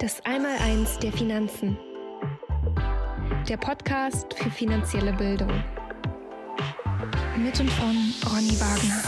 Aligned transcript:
Das 0.00 0.24
Einmaleins 0.24 0.96
der 1.00 1.12
Finanzen. 1.12 1.76
Der 3.48 3.56
Podcast 3.56 4.32
für 4.32 4.48
finanzielle 4.48 5.12
Bildung. 5.12 5.50
Mit 7.36 7.58
und 7.58 7.68
von 7.70 7.96
Ronny 8.30 8.54
Wagner. 8.60 9.02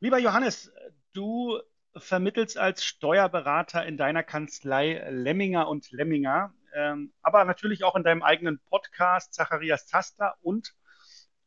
Lieber 0.00 0.18
Johannes, 0.18 0.70
du 1.14 1.58
vermittelst 1.96 2.58
als 2.58 2.84
Steuerberater 2.84 3.86
in 3.86 3.96
deiner 3.96 4.22
Kanzlei 4.22 5.02
Lemminger 5.08 5.66
und 5.68 5.90
Lemminger 5.92 6.52
ähm, 6.74 7.12
aber 7.22 7.44
natürlich 7.44 7.84
auch 7.84 7.96
in 7.96 8.02
deinem 8.02 8.22
eigenen 8.22 8.60
Podcast 8.68 9.32
Zacharias 9.34 9.86
Taster 9.86 10.34
und 10.42 10.74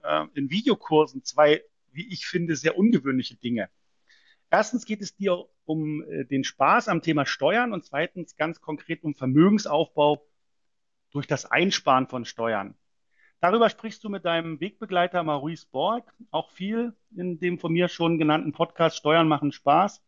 äh, 0.04 0.26
in 0.34 0.50
Videokursen 0.50 1.24
zwei, 1.24 1.64
wie 1.92 2.12
ich 2.12 2.26
finde, 2.26 2.56
sehr 2.56 2.78
ungewöhnliche 2.78 3.36
Dinge. 3.36 3.70
Erstens 4.50 4.86
geht 4.86 5.02
es 5.02 5.16
dir 5.16 5.46
um 5.66 6.04
äh, 6.04 6.26
den 6.26 6.44
Spaß 6.44 6.88
am 6.88 7.02
Thema 7.02 7.26
Steuern 7.26 7.74
und 7.74 7.86
zweitens 7.86 8.36
ganz 8.38 8.62
konkret 8.62 9.04
um 9.04 9.14
Vermögensaufbau 9.14 10.26
durch 11.12 11.28
das 11.28 11.46
Einsparen 11.46 12.08
von 12.08 12.26
Steuern. 12.26 12.76
Darüber 13.40 13.70
sprichst 13.70 14.04
du 14.04 14.10
mit 14.10 14.26
deinem 14.26 14.60
Wegbegleiter 14.60 15.24
Maurice 15.24 15.68
Borg 15.70 16.12
auch 16.32 16.52
viel 16.52 16.96
in 17.16 17.40
dem 17.40 17.60
von 17.60 17.72
mir 17.72 17.88
schon 17.88 18.18
genannten 18.18 18.52
Podcast 18.52 18.98
Steuern 18.98 19.28
machen 19.28 19.52
Spaß. 19.52 20.04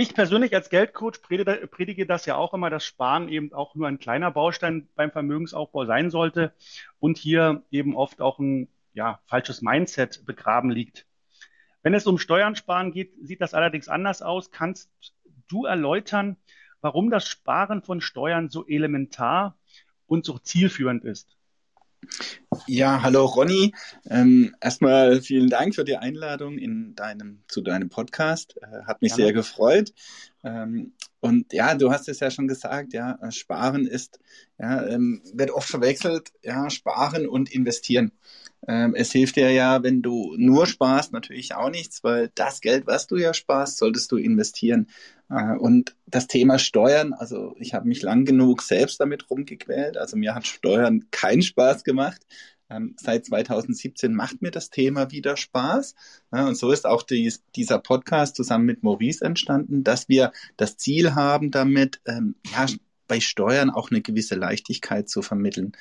Ich 0.00 0.14
persönlich 0.14 0.54
als 0.54 0.70
Geldcoach 0.70 1.20
predige, 1.20 2.06
das 2.06 2.24
ja 2.24 2.34
auch 2.34 2.54
immer, 2.54 2.70
dass 2.70 2.86
Sparen 2.86 3.28
eben 3.28 3.52
auch 3.52 3.74
nur 3.74 3.86
ein 3.86 3.98
kleiner 3.98 4.30
Baustein 4.30 4.88
beim 4.94 5.10
Vermögensaufbau 5.10 5.84
sein 5.84 6.08
sollte 6.08 6.54
und 7.00 7.18
hier 7.18 7.64
eben 7.70 7.94
oft 7.94 8.22
auch 8.22 8.38
ein 8.38 8.68
ja, 8.94 9.20
falsches 9.26 9.60
Mindset 9.60 10.24
begraben 10.24 10.70
liegt. 10.70 11.06
Wenn 11.82 11.92
es 11.92 12.06
um 12.06 12.16
Steuern 12.16 12.56
sparen 12.56 12.92
geht, 12.92 13.12
sieht 13.20 13.42
das 13.42 13.52
allerdings 13.52 13.88
anders 13.88 14.22
aus. 14.22 14.50
Kannst 14.50 14.90
du 15.48 15.66
erläutern, 15.66 16.38
warum 16.80 17.10
das 17.10 17.28
Sparen 17.28 17.82
von 17.82 18.00
Steuern 18.00 18.48
so 18.48 18.66
elementar 18.66 19.58
und 20.06 20.24
so 20.24 20.38
zielführend 20.38 21.04
ist? 21.04 21.36
Ja, 22.66 23.02
hallo 23.02 23.24
Ronny. 23.24 23.72
Ähm, 24.08 24.54
erstmal 24.60 25.20
vielen 25.20 25.48
Dank 25.48 25.74
für 25.74 25.84
die 25.84 25.96
Einladung 25.96 26.58
in 26.58 26.94
deinem, 26.94 27.42
zu 27.48 27.60
deinem 27.60 27.88
Podcast. 27.88 28.56
Äh, 28.62 28.84
hat 28.84 29.02
mich 29.02 29.12
Gerne. 29.12 29.24
sehr 29.24 29.32
gefreut. 29.32 29.92
Ähm, 30.42 30.92
und 31.20 31.52
ja, 31.52 31.74
du 31.74 31.90
hast 31.92 32.08
es 32.08 32.20
ja 32.20 32.30
schon 32.30 32.48
gesagt, 32.48 32.92
ja, 32.92 33.18
Sparen 33.30 33.86
ist, 33.86 34.18
ja, 34.58 34.86
ähm, 34.86 35.22
wird 35.34 35.50
oft 35.50 35.68
verwechselt, 35.68 36.32
ja, 36.42 36.70
Sparen 36.70 37.28
und 37.28 37.52
Investieren. 37.52 38.12
Ähm, 38.66 38.94
es 38.94 39.12
hilft 39.12 39.36
dir 39.36 39.50
ja, 39.50 39.82
wenn 39.82 40.02
du 40.02 40.34
nur 40.36 40.66
sparst, 40.66 41.12
natürlich 41.12 41.54
auch 41.54 41.70
nichts, 41.70 42.04
weil 42.04 42.30
das 42.34 42.60
Geld, 42.60 42.86
was 42.86 43.06
du 43.06 43.16
ja 43.16 43.32
sparst, 43.34 43.78
solltest 43.78 44.12
du 44.12 44.16
investieren. 44.16 44.88
Äh, 45.30 45.56
und 45.56 45.96
das 46.06 46.26
Thema 46.26 46.58
Steuern, 46.58 47.12
also 47.12 47.54
ich 47.58 47.74
habe 47.74 47.88
mich 47.88 48.02
lang 48.02 48.24
genug 48.24 48.62
selbst 48.62 49.00
damit 49.00 49.30
rumgequält. 49.30 49.96
Also 49.96 50.16
mir 50.16 50.34
hat 50.34 50.46
Steuern 50.46 51.10
keinen 51.10 51.42
Spaß 51.42 51.84
gemacht. 51.84 52.20
Ähm, 52.68 52.94
seit 52.98 53.26
2017 53.26 54.14
macht 54.14 54.42
mir 54.42 54.50
das 54.50 54.70
Thema 54.70 55.10
wieder 55.10 55.36
Spaß. 55.36 55.94
Und 56.30 56.56
so 56.56 56.70
ist 56.70 56.86
auch 56.86 57.02
die, 57.02 57.32
dieser 57.56 57.78
Podcast 57.78 58.36
zusammen 58.36 58.64
mit 58.64 58.82
Maurice 58.82 59.24
entstanden, 59.24 59.82
dass 59.82 60.08
wir 60.08 60.32
das 60.56 60.76
Ziel 60.76 61.14
haben, 61.14 61.50
damit 61.50 62.00
ähm, 62.06 62.36
ja, 62.52 62.66
bei 63.08 63.18
Steuern 63.18 63.70
auch 63.70 63.90
eine 63.90 64.02
gewisse 64.02 64.36
Leichtigkeit 64.36 65.08
zu 65.08 65.20
vermitteln. 65.22 65.72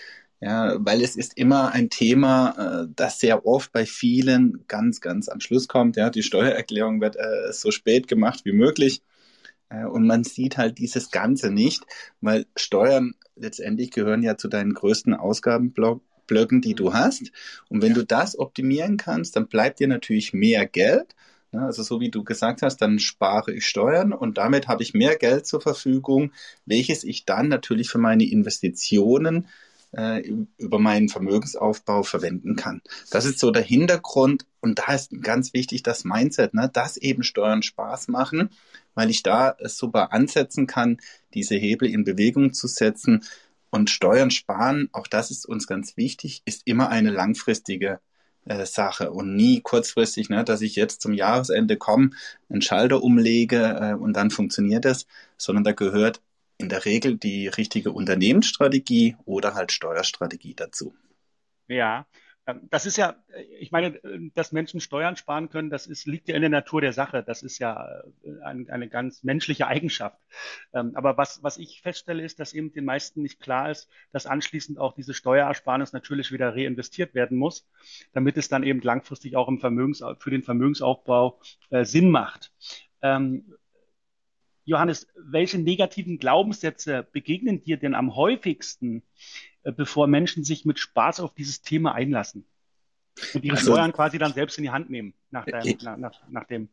Ja, 0.41 0.77
weil 0.79 1.03
es 1.03 1.15
ist 1.17 1.37
immer 1.37 1.73
ein 1.73 1.89
Thema, 1.89 2.85
äh, 2.85 2.87
das 2.95 3.19
sehr 3.19 3.45
oft 3.45 3.71
bei 3.71 3.85
vielen 3.85 4.63
ganz, 4.67 5.01
ganz 5.01 5.27
am 5.27 5.41
Schluss 5.41 5.67
kommt. 5.67 5.97
Ja, 5.97 6.09
die 6.09 6.23
Steuererklärung 6.23 7.01
wird 7.01 7.17
äh, 7.17 7.51
so 7.51 7.71
spät 7.71 8.07
gemacht 8.07 8.45
wie 8.45 8.53
möglich. 8.53 9.03
Äh, 9.69 9.85
und 9.85 10.05
man 10.05 10.23
sieht 10.23 10.57
halt 10.57 10.77
dieses 10.77 11.11
Ganze 11.11 11.51
nicht, 11.51 11.85
weil 12.21 12.45
Steuern 12.55 13.13
letztendlich 13.35 13.91
gehören 13.91 14.23
ja 14.23 14.37
zu 14.37 14.47
deinen 14.47 14.73
größten 14.73 15.13
Ausgabenblöcken, 15.13 16.61
die 16.61 16.75
du 16.75 16.93
hast. 16.93 17.31
Und 17.69 17.81
wenn 17.81 17.93
du 17.93 18.05
das 18.05 18.37
optimieren 18.37 18.97
kannst, 18.97 19.35
dann 19.35 19.47
bleibt 19.47 19.79
dir 19.79 19.87
natürlich 19.87 20.33
mehr 20.33 20.65
Geld. 20.67 21.15
Also 21.51 21.81
so 21.81 21.99
wie 21.99 22.11
du 22.11 22.23
gesagt 22.23 22.61
hast, 22.61 22.77
dann 22.77 22.99
spare 22.99 23.51
ich 23.53 23.65
Steuern 23.65 24.13
und 24.13 24.37
damit 24.37 24.67
habe 24.67 24.83
ich 24.83 24.93
mehr 24.93 25.15
Geld 25.15 25.47
zur 25.47 25.61
Verfügung, 25.61 26.31
welches 26.65 27.03
ich 27.03 27.25
dann 27.25 27.47
natürlich 27.47 27.89
für 27.89 27.97
meine 27.97 28.23
Investitionen 28.23 29.47
äh, 29.91 30.21
über 30.57 30.79
meinen 30.79 31.09
Vermögensaufbau 31.09 32.03
verwenden 32.03 32.55
kann. 32.55 32.81
Das 33.11 33.25
ist 33.25 33.39
so 33.39 33.51
der 33.51 33.63
Hintergrund 33.63 34.45
und 34.61 34.79
da 34.79 34.93
ist 34.93 35.11
ganz 35.21 35.53
wichtig 35.53 35.83
das 35.83 36.03
Mindset, 36.03 36.53
ne, 36.53 36.69
dass 36.71 36.97
eben 36.97 37.23
Steuern 37.23 37.63
Spaß 37.63 38.07
machen 38.07 38.49
weil 38.99 39.09
ich 39.09 39.23
da 39.23 39.55
super 39.63 40.11
ansetzen 40.11 40.67
kann, 40.67 40.97
diese 41.33 41.55
Hebel 41.55 41.89
in 41.89 42.03
Bewegung 42.03 42.51
zu 42.51 42.67
setzen. 42.67 43.23
Und 43.69 43.89
Steuern 43.89 44.29
sparen, 44.29 44.89
auch 44.91 45.07
das 45.07 45.31
ist 45.31 45.45
uns 45.45 45.67
ganz 45.67 45.95
wichtig, 45.95 46.41
ist 46.43 46.63
immer 46.65 46.89
eine 46.89 47.09
langfristige 47.09 48.01
äh, 48.43 48.65
Sache 48.65 49.11
und 49.11 49.37
nie 49.37 49.61
kurzfristig, 49.61 50.29
ne, 50.29 50.43
dass 50.43 50.59
ich 50.59 50.75
jetzt 50.75 51.01
zum 51.01 51.13
Jahresende 51.13 51.77
komme, 51.77 52.09
einen 52.49 52.61
Schalter 52.61 53.01
umlege 53.01 53.77
äh, 53.79 53.93
und 53.93 54.13
dann 54.17 54.31
funktioniert 54.31 54.83
das, 54.83 55.07
sondern 55.37 55.63
da 55.63 55.71
gehört 55.71 56.21
in 56.59 56.69
der 56.69 56.85
Regel 56.85 57.17
die 57.17 57.47
richtige 57.47 57.91
Unternehmensstrategie 57.91 59.15
oder 59.25 59.55
halt 59.55 59.71
Steuerstrategie 59.71 60.53
dazu. 60.53 60.93
Ja, 61.67 62.05
ähm, 62.49 62.67
das 62.69 62.85
ist 62.85 62.97
ja, 62.97 63.15
äh, 63.33 63.43
ich 63.59 63.71
meine, 63.71 63.95
äh, 64.03 64.29
dass 64.35 64.51
Menschen 64.51 64.79
Steuern 64.79 65.15
sparen 65.15 65.49
können, 65.49 65.69
das 65.69 65.87
ist, 65.87 66.05
liegt 66.05 66.27
ja 66.27 66.35
in 66.35 66.41
der 66.41 66.49
Natur 66.49 66.81
der 66.81 66.93
Sache. 66.93 67.23
Das 67.23 67.43
ist 67.43 67.59
ja 67.59 68.01
äh, 68.23 68.41
eine, 68.43 68.69
eine 68.69 68.89
ganz 68.89 69.23
menschliche 69.23 69.67
Eigenschaft. 69.67 70.19
Ähm, 70.73 70.91
aber 70.95 71.17
was, 71.17 71.43
was 71.43 71.57
ich 71.57 71.81
feststelle, 71.81 72.23
ist, 72.23 72.39
dass 72.39 72.53
eben 72.53 72.73
den 72.73 72.85
meisten 72.85 73.21
nicht 73.21 73.39
klar 73.39 73.71
ist, 73.71 73.89
dass 74.11 74.25
anschließend 74.25 74.79
auch 74.79 74.93
diese 74.93 75.13
Steuerersparnis 75.13 75.93
natürlich 75.93 76.31
wieder 76.31 76.55
reinvestiert 76.55 77.13
werden 77.13 77.37
muss, 77.37 77.67
damit 78.13 78.37
es 78.37 78.49
dann 78.49 78.63
eben 78.63 78.81
langfristig 78.81 79.35
auch 79.35 79.47
im 79.47 79.59
Vermögens, 79.59 80.03
für 80.19 80.29
den 80.29 80.43
Vermögensaufbau 80.43 81.39
Sinn 81.83 82.09
macht. 82.09 82.51
Ähm, 83.01 83.53
Johannes, 84.69 85.07
welche 85.15 85.57
negativen 85.57 86.19
Glaubenssätze 86.19 87.07
begegnen 87.11 87.61
dir 87.61 87.77
denn 87.77 87.95
am 87.95 88.15
häufigsten, 88.15 89.03
äh, 89.63 89.71
bevor 89.71 90.07
Menschen 90.07 90.43
sich 90.43 90.63
mit 90.63 90.79
Spaß 90.79 91.19
auf 91.19 91.33
dieses 91.33 91.61
Thema 91.61 91.93
einlassen 91.93 92.45
und 93.33 93.43
ihre 93.43 93.57
also, 93.57 93.73
Steuern 93.73 93.91
quasi 93.91 94.19
dann 94.19 94.33
selbst 94.33 94.57
in 94.57 94.63
die 94.63 94.69
Hand 94.69 94.89
nehmen 94.89 95.13
nach, 95.31 95.45
deinem, 95.45 95.67
ich, 95.67 95.81
nach, 95.81 95.97
nach, 95.97 96.21
nach 96.29 96.45
dem? 96.45 96.69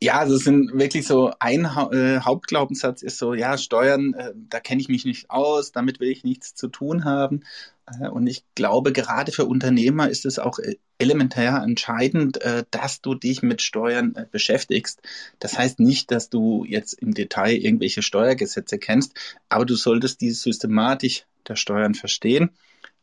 Ja, 0.00 0.18
also 0.18 0.34
es 0.36 0.44
sind 0.44 0.72
wirklich 0.74 1.06
so 1.06 1.32
ein 1.38 1.74
ha 1.74 1.90
äh, 1.92 2.20
Hauptglaubenssatz 2.20 3.02
ist 3.02 3.18
so, 3.18 3.32
ja, 3.32 3.56
Steuern, 3.56 4.14
äh, 4.14 4.32
da 4.34 4.60
kenne 4.60 4.80
ich 4.80 4.88
mich 4.88 5.04
nicht 5.04 5.30
aus, 5.30 5.72
damit 5.72 6.00
will 6.00 6.10
ich 6.10 6.24
nichts 6.24 6.54
zu 6.54 6.68
tun 6.68 7.04
haben. 7.04 7.42
Äh, 7.86 8.08
und 8.08 8.26
ich 8.26 8.44
glaube, 8.54 8.92
gerade 8.92 9.32
für 9.32 9.46
Unternehmer 9.46 10.10
ist 10.10 10.26
es 10.26 10.38
auch 10.38 10.58
elementär 10.98 11.62
entscheidend, 11.62 12.40
äh, 12.42 12.64
dass 12.70 13.00
du 13.00 13.14
dich 13.14 13.42
mit 13.42 13.62
Steuern 13.62 14.14
äh, 14.14 14.26
beschäftigst. 14.30 15.02
Das 15.38 15.58
heißt 15.58 15.80
nicht, 15.80 16.10
dass 16.10 16.30
du 16.30 16.64
jetzt 16.64 16.94
im 16.94 17.14
Detail 17.14 17.56
irgendwelche 17.56 18.02
Steuergesetze 18.02 18.78
kennst, 18.78 19.14
aber 19.48 19.66
du 19.66 19.74
solltest 19.74 20.20
diese 20.20 20.40
Systematik 20.40 21.26
der 21.46 21.56
Steuern 21.56 21.94
verstehen 21.94 22.50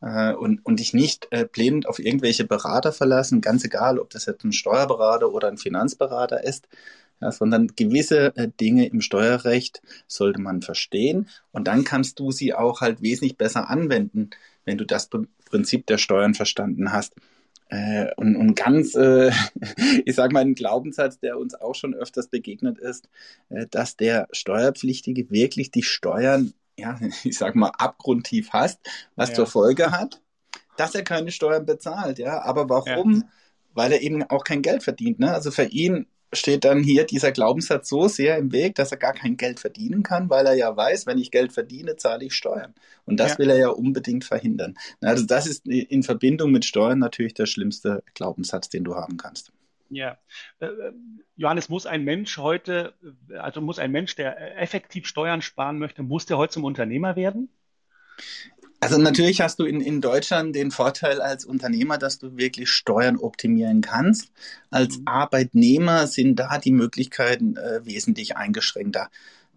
äh, 0.00 0.32
und, 0.32 0.64
und 0.64 0.80
dich 0.80 0.92
nicht 0.92 1.28
äh, 1.30 1.46
blind 1.50 1.88
auf 1.88 1.98
irgendwelche 1.98 2.44
Berater 2.44 2.92
verlassen, 2.92 3.40
ganz 3.40 3.64
egal, 3.64 3.98
ob 3.98 4.10
das 4.10 4.26
jetzt 4.26 4.44
ein 4.44 4.52
Steuerberater 4.52 5.32
oder 5.32 5.48
ein 5.48 5.58
Finanzberater 5.58 6.42
ist, 6.42 6.68
ja, 7.20 7.30
sondern 7.30 7.68
gewisse 7.76 8.32
Dinge 8.60 8.88
im 8.88 9.00
Steuerrecht 9.00 9.82
sollte 10.08 10.40
man 10.40 10.62
verstehen 10.62 11.28
und 11.52 11.68
dann 11.68 11.84
kannst 11.84 12.18
du 12.18 12.32
sie 12.32 12.54
auch 12.54 12.80
halt 12.80 13.02
wesentlich 13.02 13.38
besser 13.38 13.70
anwenden, 13.70 14.30
wenn 14.64 14.78
du 14.78 14.84
das 14.84 15.08
Prinzip 15.48 15.86
der 15.86 15.98
Steuern 15.98 16.34
verstanden 16.34 16.92
hast. 16.92 17.14
Äh, 17.68 18.12
und, 18.16 18.36
und 18.36 18.54
ganz, 18.54 18.94
äh, 18.94 19.30
ich 20.04 20.14
sage 20.14 20.32
mal, 20.32 20.40
ein 20.40 20.54
Glaubenssatz, 20.54 21.18
der 21.18 21.38
uns 21.38 21.54
auch 21.54 21.74
schon 21.74 21.94
öfters 21.94 22.28
begegnet 22.28 22.78
ist, 22.78 23.08
äh, 23.48 23.66
dass 23.70 23.96
der 23.96 24.28
Steuerpflichtige 24.32 25.30
wirklich 25.30 25.70
die 25.70 25.82
Steuern 25.82 26.52
ja, 26.76 26.98
ich 27.24 27.38
sag 27.38 27.54
mal, 27.54 27.72
abgrundtief 27.78 28.50
hast, 28.50 28.80
was 29.16 29.30
ja. 29.30 29.34
zur 29.36 29.46
Folge 29.46 29.90
hat, 29.90 30.20
dass 30.76 30.94
er 30.94 31.04
keine 31.04 31.30
Steuern 31.30 31.66
bezahlt, 31.66 32.18
ja. 32.18 32.42
Aber 32.42 32.68
warum? 32.68 33.16
Ja. 33.16 33.28
Weil 33.74 33.92
er 33.92 34.02
eben 34.02 34.22
auch 34.22 34.44
kein 34.44 34.62
Geld 34.62 34.84
verdient, 34.84 35.18
ne? 35.18 35.32
Also 35.32 35.50
für 35.50 35.64
ihn 35.64 36.06
steht 36.34 36.64
dann 36.64 36.82
hier 36.82 37.04
dieser 37.04 37.32
Glaubenssatz 37.32 37.88
so 37.88 38.08
sehr 38.08 38.38
im 38.38 38.52
Weg, 38.52 38.74
dass 38.74 38.92
er 38.92 38.98
gar 38.98 39.12
kein 39.12 39.36
Geld 39.36 39.60
verdienen 39.60 40.02
kann, 40.02 40.30
weil 40.30 40.46
er 40.46 40.54
ja 40.54 40.76
weiß, 40.76 41.06
wenn 41.06 41.18
ich 41.18 41.30
Geld 41.30 41.52
verdiene, 41.52 41.96
zahle 41.96 42.24
ich 42.24 42.34
Steuern. 42.34 42.74
Und 43.04 43.18
das 43.18 43.32
ja. 43.32 43.38
will 43.38 43.50
er 43.50 43.58
ja 43.58 43.68
unbedingt 43.68 44.24
verhindern. 44.24 44.74
Also 45.00 45.24
das 45.26 45.46
ist 45.46 45.66
in 45.66 46.02
Verbindung 46.02 46.50
mit 46.50 46.64
Steuern 46.64 46.98
natürlich 46.98 47.34
der 47.34 47.46
schlimmste 47.46 48.02
Glaubenssatz, 48.14 48.68
den 48.68 48.84
du 48.84 48.94
haben 48.94 49.16
kannst. 49.16 49.52
Ja, 49.90 50.18
äh, 50.60 50.66
äh, 50.66 50.92
Johannes, 51.36 51.68
muss 51.68 51.86
ein 51.86 52.04
Mensch 52.04 52.38
heute, 52.38 52.94
also 53.38 53.60
muss 53.60 53.78
ein 53.78 53.92
Mensch, 53.92 54.16
der 54.16 54.58
effektiv 54.60 55.06
Steuern 55.06 55.42
sparen 55.42 55.78
möchte, 55.78 56.02
muss 56.02 56.26
der 56.26 56.38
heute 56.38 56.54
zum 56.54 56.64
Unternehmer 56.64 57.16
werden? 57.16 57.48
Also 58.84 58.98
natürlich 58.98 59.40
hast 59.40 59.58
du 59.60 59.64
in, 59.64 59.80
in 59.80 60.02
Deutschland 60.02 60.54
den 60.54 60.70
Vorteil 60.70 61.22
als 61.22 61.46
Unternehmer, 61.46 61.96
dass 61.96 62.18
du 62.18 62.36
wirklich 62.36 62.68
Steuern 62.68 63.16
optimieren 63.16 63.80
kannst. 63.80 64.30
Als 64.70 64.98
mhm. 64.98 65.02
Arbeitnehmer 65.06 66.06
sind 66.06 66.36
da 66.36 66.58
die 66.58 66.72
Möglichkeiten 66.72 67.56
äh, 67.56 67.80
wesentlich 67.86 68.36
eingeschränkter. 68.36 69.08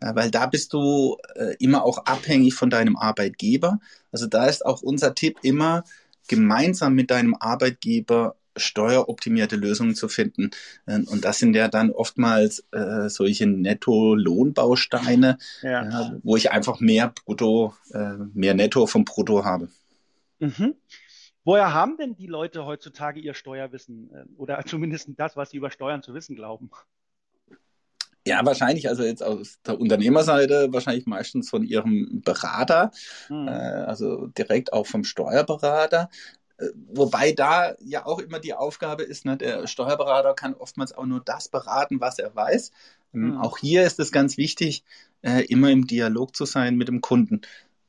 Ja, 0.02 0.16
weil 0.16 0.32
da 0.32 0.46
bist 0.46 0.72
du 0.72 1.18
äh, 1.36 1.56
immer 1.60 1.84
auch 1.84 2.06
abhängig 2.06 2.54
von 2.54 2.70
deinem 2.70 2.96
Arbeitgeber. 2.96 3.80
Also 4.14 4.28
da 4.28 4.46
ist 4.46 4.66
auch 4.66 4.82
unser 4.82 5.14
Tipp 5.14 5.40
immer, 5.42 5.84
gemeinsam 6.30 6.94
mit 6.94 7.12
deinem 7.12 7.36
Arbeitgeber 7.36 8.38
steueroptimierte 8.58 9.56
Lösungen 9.56 9.96
zu 9.96 10.08
finden. 10.10 10.52
Ähm, 10.88 11.08
und 11.10 11.26
das 11.26 11.40
sind 11.40 11.56
ja 11.56 11.68
dann 11.68 11.92
oftmals 11.92 12.66
äh, 12.72 13.10
solche 13.10 13.48
Netto-Lohnbausteine, 13.48 15.38
ja. 15.62 15.90
ja. 15.90 16.16
wo 16.24 16.36
ich 16.36 16.52
einfach 16.52 16.80
mehr 16.80 17.14
Brutto, 17.14 17.74
äh, 17.92 18.14
mehr 18.34 18.54
Netto 18.54 18.88
vom 18.88 19.06
Brutto 19.06 19.44
habe. 19.46 19.70
Mhm. 20.40 20.76
Woher 21.44 21.74
haben 21.74 21.96
denn 21.96 22.14
die 22.14 22.28
Leute 22.28 22.66
heutzutage 22.66 23.22
ihr 23.22 23.34
Steuerwissen 23.34 24.12
äh, 24.14 24.26
oder 24.36 24.62
zumindest 24.66 25.10
das, 25.16 25.38
was 25.38 25.52
sie 25.52 25.58
über 25.58 25.72
Steuern 25.72 26.04
zu 26.04 26.14
wissen 26.14 26.36
glauben? 26.36 26.70
Ja, 28.28 28.46
wahrscheinlich, 28.46 28.90
also 28.90 29.04
jetzt 29.04 29.24
aus 29.24 29.62
der 29.66 29.80
Unternehmerseite, 29.80 30.68
wahrscheinlich 30.74 31.06
meistens 31.06 31.50
von 31.50 31.64
ihrem 31.64 32.22
Berater, 32.26 32.92
hm. 33.28 33.48
äh, 33.48 33.52
also 33.52 34.28
direkt 34.28 34.74
auch 34.74 34.86
vom 34.86 35.06
Steuerberater. 35.06 36.10
Wobei 36.88 37.34
da 37.34 37.76
ja 37.80 38.06
auch 38.06 38.20
immer 38.20 38.40
die 38.40 38.54
Aufgabe 38.54 39.04
ist, 39.04 39.26
ne, 39.26 39.38
der 39.38 39.68
Steuerberater 39.68 40.34
kann 40.34 40.56
oftmals 40.56 40.92
auch 40.94 41.06
nur 41.06 41.22
das 41.24 41.50
beraten, 41.50 42.02
was 42.02 42.18
er 42.18 42.36
weiß. 42.36 42.72
Mhm. 43.12 43.38
Auch 43.38 43.58
hier 43.60 43.84
ist 43.84 44.00
es 44.00 44.12
ganz 44.12 44.38
wichtig, 44.38 44.84
äh, 45.22 45.46
immer 45.46 45.70
im 45.70 45.86
Dialog 45.86 46.36
zu 46.36 46.46
sein 46.46 46.76
mit 46.76 46.88
dem 46.88 47.02
Kunden. 47.02 47.42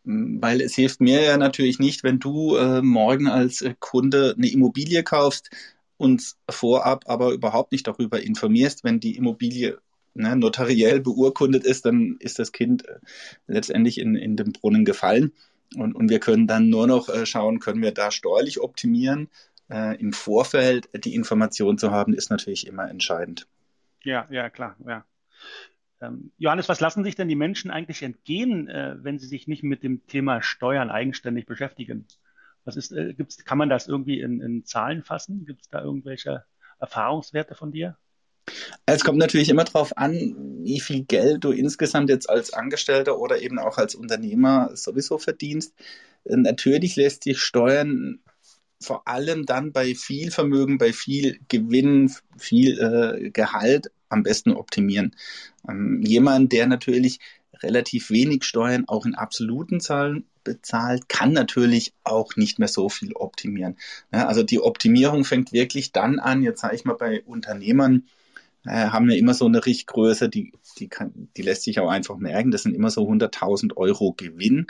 Hm, 0.04 0.40
weil 0.42 0.60
es 0.60 0.74
hilft 0.74 1.00
mir 1.00 1.22
ja 1.22 1.36
natürlich 1.36 1.78
nicht, 1.78 2.04
wenn 2.04 2.18
du 2.18 2.56
äh, 2.56 2.82
morgen 2.82 3.28
als 3.28 3.62
äh, 3.62 3.74
Kunde 3.78 4.34
eine 4.36 4.50
Immobilie 4.50 5.02
kaufst, 5.02 5.50
uns 5.96 6.36
vorab 6.48 7.04
aber 7.08 7.32
überhaupt 7.32 7.72
nicht 7.72 7.86
darüber 7.86 8.22
informierst, 8.22 8.84
wenn 8.84 9.00
die 9.00 9.16
Immobilie 9.16 9.78
ne, 10.14 10.36
notariell 10.36 11.00
beurkundet 11.00 11.64
ist, 11.64 11.86
dann 11.86 12.16
ist 12.20 12.38
das 12.38 12.52
Kind 12.52 12.84
letztendlich 13.46 13.98
in, 13.98 14.14
in 14.14 14.36
den 14.36 14.52
Brunnen 14.52 14.84
gefallen. 14.84 15.32
Und, 15.76 15.94
und 15.94 16.08
wir 16.08 16.20
können 16.20 16.46
dann 16.46 16.70
nur 16.70 16.86
noch 16.86 17.08
äh, 17.08 17.26
schauen, 17.26 17.60
können 17.60 17.82
wir 17.82 17.92
da 17.92 18.10
steuerlich 18.10 18.60
optimieren. 18.60 19.28
Äh, 19.70 20.00
Im 20.00 20.12
Vorfeld 20.12 20.88
die 21.04 21.14
Information 21.14 21.76
zu 21.76 21.90
haben, 21.90 22.14
ist 22.14 22.30
natürlich 22.30 22.66
immer 22.66 22.88
entscheidend. 22.88 23.46
Ja, 24.02 24.26
ja, 24.30 24.48
klar, 24.48 24.76
ja. 24.86 25.04
Ähm, 26.00 26.32
Johannes, 26.38 26.68
was 26.68 26.80
lassen 26.80 27.04
sich 27.04 27.16
denn 27.16 27.28
die 27.28 27.34
Menschen 27.34 27.70
eigentlich 27.70 28.02
entgehen, 28.02 28.68
äh, 28.68 28.96
wenn 29.00 29.18
sie 29.18 29.26
sich 29.26 29.48
nicht 29.48 29.62
mit 29.62 29.82
dem 29.82 30.06
Thema 30.06 30.42
Steuern 30.42 30.90
eigenständig 30.90 31.46
beschäftigen? 31.46 32.06
Was 32.64 32.76
ist, 32.76 32.92
äh, 32.92 33.14
gibt's, 33.14 33.44
kann 33.44 33.58
man 33.58 33.68
das 33.68 33.88
irgendwie 33.88 34.20
in, 34.20 34.40
in 34.40 34.64
Zahlen 34.64 35.02
fassen? 35.02 35.44
Gibt 35.44 35.62
es 35.62 35.68
da 35.68 35.82
irgendwelche 35.82 36.44
Erfahrungswerte 36.78 37.54
von 37.54 37.72
dir? 37.72 37.96
Es 38.86 39.04
kommt 39.04 39.18
natürlich 39.18 39.48
immer 39.48 39.64
darauf 39.64 39.96
an, 39.96 40.34
wie 40.62 40.80
viel 40.80 41.04
Geld 41.04 41.44
du 41.44 41.52
insgesamt 41.52 42.10
jetzt 42.10 42.28
als 42.28 42.52
Angestellter 42.52 43.18
oder 43.18 43.40
eben 43.40 43.58
auch 43.58 43.78
als 43.78 43.94
Unternehmer 43.94 44.70
sowieso 44.74 45.18
verdienst. 45.18 45.74
Natürlich 46.24 46.96
lässt 46.96 47.24
sich 47.24 47.38
Steuern 47.40 48.20
vor 48.80 49.08
allem 49.08 49.44
dann 49.44 49.72
bei 49.72 49.94
viel 49.94 50.30
Vermögen, 50.30 50.78
bei 50.78 50.92
viel 50.92 51.40
Gewinn, 51.48 52.12
viel 52.36 52.78
äh, 52.78 53.30
Gehalt 53.30 53.90
am 54.08 54.22
besten 54.22 54.52
optimieren. 54.52 55.16
Ähm, 55.68 56.02
jemand, 56.02 56.52
der 56.52 56.66
natürlich 56.66 57.18
relativ 57.62 58.10
wenig 58.10 58.44
Steuern 58.44 58.84
auch 58.86 59.04
in 59.04 59.14
absoluten 59.14 59.80
Zahlen 59.80 60.26
bezahlt, 60.44 61.08
kann 61.08 61.32
natürlich 61.32 61.92
auch 62.04 62.36
nicht 62.36 62.58
mehr 62.58 62.68
so 62.68 62.88
viel 62.88 63.12
optimieren. 63.14 63.76
Ja, 64.12 64.26
also 64.26 64.42
die 64.42 64.60
Optimierung 64.60 65.24
fängt 65.24 65.52
wirklich 65.52 65.92
dann 65.92 66.18
an, 66.18 66.42
jetzt 66.42 66.60
sage 66.60 66.76
ich 66.76 66.84
mal 66.84 66.94
bei 66.94 67.22
Unternehmern, 67.24 68.04
äh, 68.68 68.90
haben 68.90 69.10
ja 69.10 69.16
immer 69.16 69.34
so 69.34 69.46
eine 69.46 69.64
Richtgröße, 69.64 70.28
die, 70.28 70.52
die, 70.78 70.88
kann, 70.88 71.28
die 71.36 71.42
lässt 71.42 71.62
sich 71.64 71.80
auch 71.80 71.88
einfach 71.90 72.16
merken. 72.16 72.50
Das 72.50 72.62
sind 72.62 72.74
immer 72.74 72.90
so 72.90 73.08
100.000 73.08 73.76
Euro 73.76 74.12
Gewinn. 74.12 74.66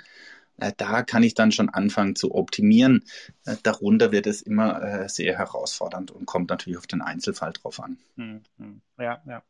Äh, 0.59 0.73
da 0.77 1.03
kann 1.03 1.23
ich 1.23 1.35
dann 1.35 1.53
schon 1.53 1.69
anfangen 1.69 2.17
zu 2.17 2.35
optimieren. 2.35 3.05
Äh, 3.45 3.56
darunter 3.62 4.12
wird 4.12 4.27
es 4.27 4.43
immer 4.43 5.09
sehr 5.09 5.37
herausfordernd 5.39 6.11
und 6.11 6.27
kommt 6.27 6.50
natürlich 6.50 6.79
auf 6.79 6.87
den 6.87 7.03
Einzelfall 7.03 7.53
drauf 7.53 7.81
an. 7.81 7.99
Hm, 8.17 8.43
hm. 8.59 8.81
Ja, 8.99 9.23
ja. 9.27 9.43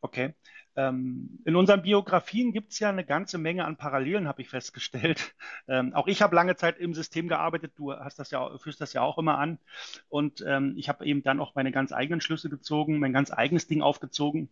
Okay. 0.00 0.34
Ähm, 0.74 1.38
in 1.44 1.54
unseren 1.56 1.82
Biografien 1.82 2.52
gibt 2.52 2.72
es 2.72 2.78
ja 2.78 2.88
eine 2.88 3.04
ganze 3.04 3.38
Menge 3.38 3.64
an 3.66 3.76
Parallelen, 3.76 4.26
habe 4.28 4.42
ich 4.42 4.48
festgestellt. 4.48 5.34
Ähm, 5.68 5.94
auch 5.94 6.08
ich 6.08 6.22
habe 6.22 6.34
lange 6.34 6.56
Zeit 6.56 6.78
im 6.78 6.92
System 6.92 7.28
gearbeitet, 7.28 7.72
du 7.76 7.92
hast 7.92 8.18
das 8.18 8.32
ja, 8.32 8.58
führst 8.58 8.80
das 8.80 8.92
ja 8.94 9.02
auch 9.02 9.16
immer 9.18 9.38
an. 9.38 9.58
Und 10.08 10.44
ähm, 10.46 10.74
ich 10.76 10.88
habe 10.88 11.06
eben 11.06 11.22
dann 11.22 11.38
auch 11.40 11.54
meine 11.54 11.70
ganz 11.70 11.92
eigenen 11.92 12.20
Schlüsse 12.20 12.50
gezogen, 12.50 12.98
mein 12.98 13.12
ganz 13.12 13.30
eigenes 13.32 13.68
Ding 13.68 13.80
aufgezogen 13.80 14.50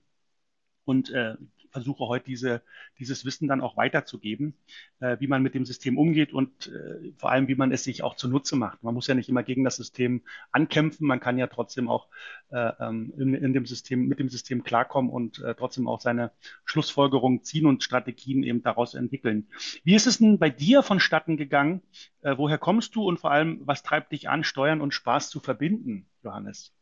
und 0.85 1.11
äh, 1.11 1.37
versuche 1.71 2.07
heute 2.07 2.27
diese, 2.27 2.63
dieses 2.99 3.25
Wissen 3.25 3.49
dann 3.49 3.61
auch 3.61 3.77
weiterzugeben, 3.77 4.55
äh, 5.01 5.17
wie 5.21 5.27
man 5.27 5.43
mit 5.43 5.55
dem 5.55 5.65
System 5.65 5.99
umgeht 5.99 6.33
und 6.33 6.69
äh, 6.69 7.13
vor 7.17 7.31
allem, 7.31 7.49
wie 7.49 7.55
man 7.55 7.73
es 7.73 7.85
sich 7.85 8.03
auch 8.03 8.17
zunutze 8.17 8.57
macht. 8.57 8.83
Man 8.83 8.95
muss 8.95 9.07
ja 9.07 9.15
nicht 9.15 9.29
immer 9.29 9.43
gegen 9.43 9.65
das 9.65 9.77
System 9.77 10.23
ankämpfen, 10.53 11.07
man 11.07 11.21
kann 11.21 11.39
ja 11.39 11.47
trotzdem 11.47 11.89
auch 11.89 12.09
äh, 12.51 12.73
ähm, 12.81 13.13
in, 13.19 13.35
in 13.35 13.53
dem 13.53 13.67
System, 13.67 14.07
mit 14.07 14.19
dem 14.19 14.29
System 14.29 14.65
klarkommen 14.65 15.11
und 15.11 15.39
äh, 15.41 15.55
trotzdem 15.55 15.89
auch 15.89 16.01
seine 16.01 16.33
Schlussfolgerungen 16.65 17.43
ziehen 17.43 17.67
und 17.67 17.83
Strategien 17.83 18.43
eben 18.43 18.63
daraus 18.63 18.95
entwickeln. 18.95 19.49
Wie 19.85 19.95
ist 19.95 20.07
es 20.07 20.19
denn 20.19 20.39
bei 20.39 20.51
dir 20.51 20.83
vonstatten 20.83 21.37
gegangen? 21.37 21.83
Äh, 22.23 22.37
woher 22.37 22.59
kommst 22.59 22.95
du 22.95 23.05
und 23.05 23.19
vor 23.19 23.31
allem, 23.31 23.61
was 23.65 23.83
treibt 23.83 24.13
dich 24.13 24.29
an, 24.29 24.45
Steuern 24.45 24.81
und 24.81 24.95
Spaß 24.95 25.31
zu 25.31 25.41
verbinden, 25.41 26.07
Johannes? 26.23 26.73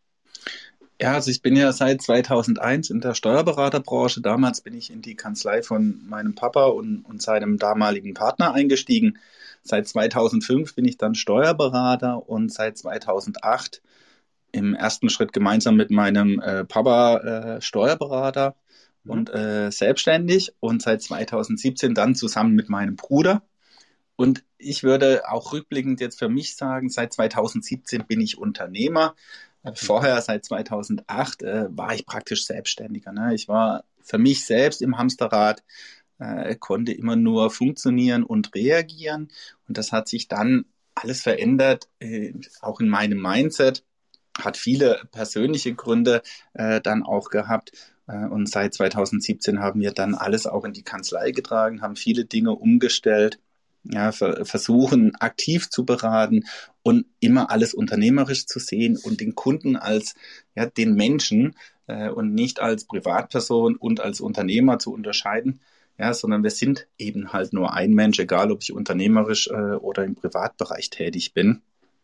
Ja, 1.01 1.15
also 1.15 1.31
ich 1.31 1.43
bin 1.43 1.55
ja 1.55 1.73
seit 1.73 2.03
2001 2.03 2.91
in 2.91 3.01
der 3.01 3.15
Steuerberaterbranche. 3.15 4.21
Damals 4.21 4.61
bin 4.61 4.75
ich 4.75 4.91
in 4.91 5.01
die 5.01 5.15
Kanzlei 5.15 5.63
von 5.63 6.05
meinem 6.09 6.35
Papa 6.35 6.67
und, 6.67 7.05
und 7.05 7.23
seinem 7.23 7.57
damaligen 7.57 8.15
Partner 8.15 8.53
eingestiegen. 8.53 9.19
Seit 9.63 9.87
2005 9.87 10.75
bin 10.75 10.85
ich 10.87 10.99
dann 10.99 11.15
Steuerberater 11.15 12.29
und 12.29 12.53
seit 12.53 12.79
2008 12.79 13.81
im 14.51 14.75
ersten 14.75 15.09
Schritt 15.09 15.33
gemeinsam 15.33 15.77
mit 15.77 15.91
meinem 15.91 16.41
äh, 16.41 16.65
Papa 16.65 17.19
äh, 17.19 17.61
Steuerberater 17.61 18.57
mhm. 19.05 19.11
und 19.11 19.31
äh, 19.31 19.71
selbstständig 19.71 20.55
und 20.59 20.83
seit 20.83 21.03
2017 21.03 21.95
dann 21.95 22.17
zusammen 22.17 22.55
mit 22.55 22.69
meinem 22.69 22.97
Bruder. 22.97 23.43
Und 24.17 24.43
ich 24.57 24.83
würde 24.83 25.23
auch 25.31 25.53
rückblickend 25.53 26.01
jetzt 26.01 26.19
für 26.19 26.29
mich 26.29 26.57
sagen, 26.57 26.89
seit 26.91 27.13
2017 27.13 28.05
bin 28.07 28.21
ich 28.21 28.37
Unternehmer. 28.37 29.15
Vorher, 29.75 30.21
seit 30.23 30.45
2008, 30.45 31.43
äh, 31.43 31.67
war 31.71 31.95
ich 31.95 32.07
praktisch 32.07 32.47
Selbstständiger. 32.47 33.13
Ne? 33.13 33.35
Ich 33.35 33.49
war 33.49 33.85
für 34.01 34.19
mich 34.19 34.47
selbst 34.47 34.83
im 34.83 34.99
Hamsterrad, 34.99 35.63
äh, 36.19 36.55
konnte 36.57 36.93
immer 36.93 37.17
nur 37.17 37.51
funktionieren 37.51 38.25
und 38.25 38.55
reagieren. 38.55 39.29
Und 39.67 39.79
das 39.79 39.93
hat 39.93 40.09
sich 40.09 40.29
dann 40.29 40.65
alles 40.95 41.23
verändert, 41.23 41.89
äh, 42.01 42.33
auch 42.61 42.81
in 42.81 42.89
meinem 42.89 43.21
Mindset. 43.21 43.85
Hat 44.39 44.57
viele 44.57 45.03
persönliche 45.11 45.75
Gründe 45.75 46.23
äh, 46.55 46.81
dann 46.81 47.03
auch 47.03 47.31
gehabt. 47.31 47.73
Äh, 48.07 48.27
und 48.27 48.49
seit 48.49 48.75
2017 48.75 49.61
haben 49.61 49.81
wir 49.81 49.93
dann 49.93 50.15
alles 50.15 50.47
auch 50.47 50.65
in 50.65 50.73
die 50.73 50.85
Kanzlei 50.85 51.33
getragen, 51.33 51.83
haben 51.83 51.97
viele 51.97 52.25
Dinge 52.25 52.53
umgestellt 52.53 53.39
ja, 53.91 54.13
versuchen 54.13 55.15
aktiv 55.17 55.71
zu 55.71 55.85
beraten 55.85 56.45
und 56.83 57.07
immer 57.21 57.51
alles 57.51 57.75
unternehmerisch 57.75 58.47
zu 58.47 58.59
sehen 58.59 58.97
und 58.97 59.21
den 59.21 59.35
Kunden 59.35 59.77
als 59.77 60.15
ja, 60.55 60.67
den 60.67 60.95
Menschen 60.95 61.55
äh, 61.87 62.11
und 62.11 62.35
nicht 62.35 62.61
als 62.61 62.85
Privatperson 62.85 63.77
und 63.77 64.01
als 64.01 64.21
Unternehmer 64.21 64.79
zu 64.79 64.93
unterscheiden, 64.93 65.61
ja, 65.99 66.15
sondern 66.15 66.43
wir 66.43 66.51
sind 66.51 66.87
eben 66.99 67.33
halt 67.33 67.53
nur 67.53 67.75
ein 67.75 67.93
Mensch, 67.93 68.19
egal 68.19 68.53
ob 68.53 68.63
ich 68.63 68.73
unternehmerisch 68.73 69.49
äh, 69.49 69.75
oder 69.75 70.05
im 70.05 70.15
Privatbereich 70.15 70.91
tätig 70.91 71.35
bin. 71.35 71.63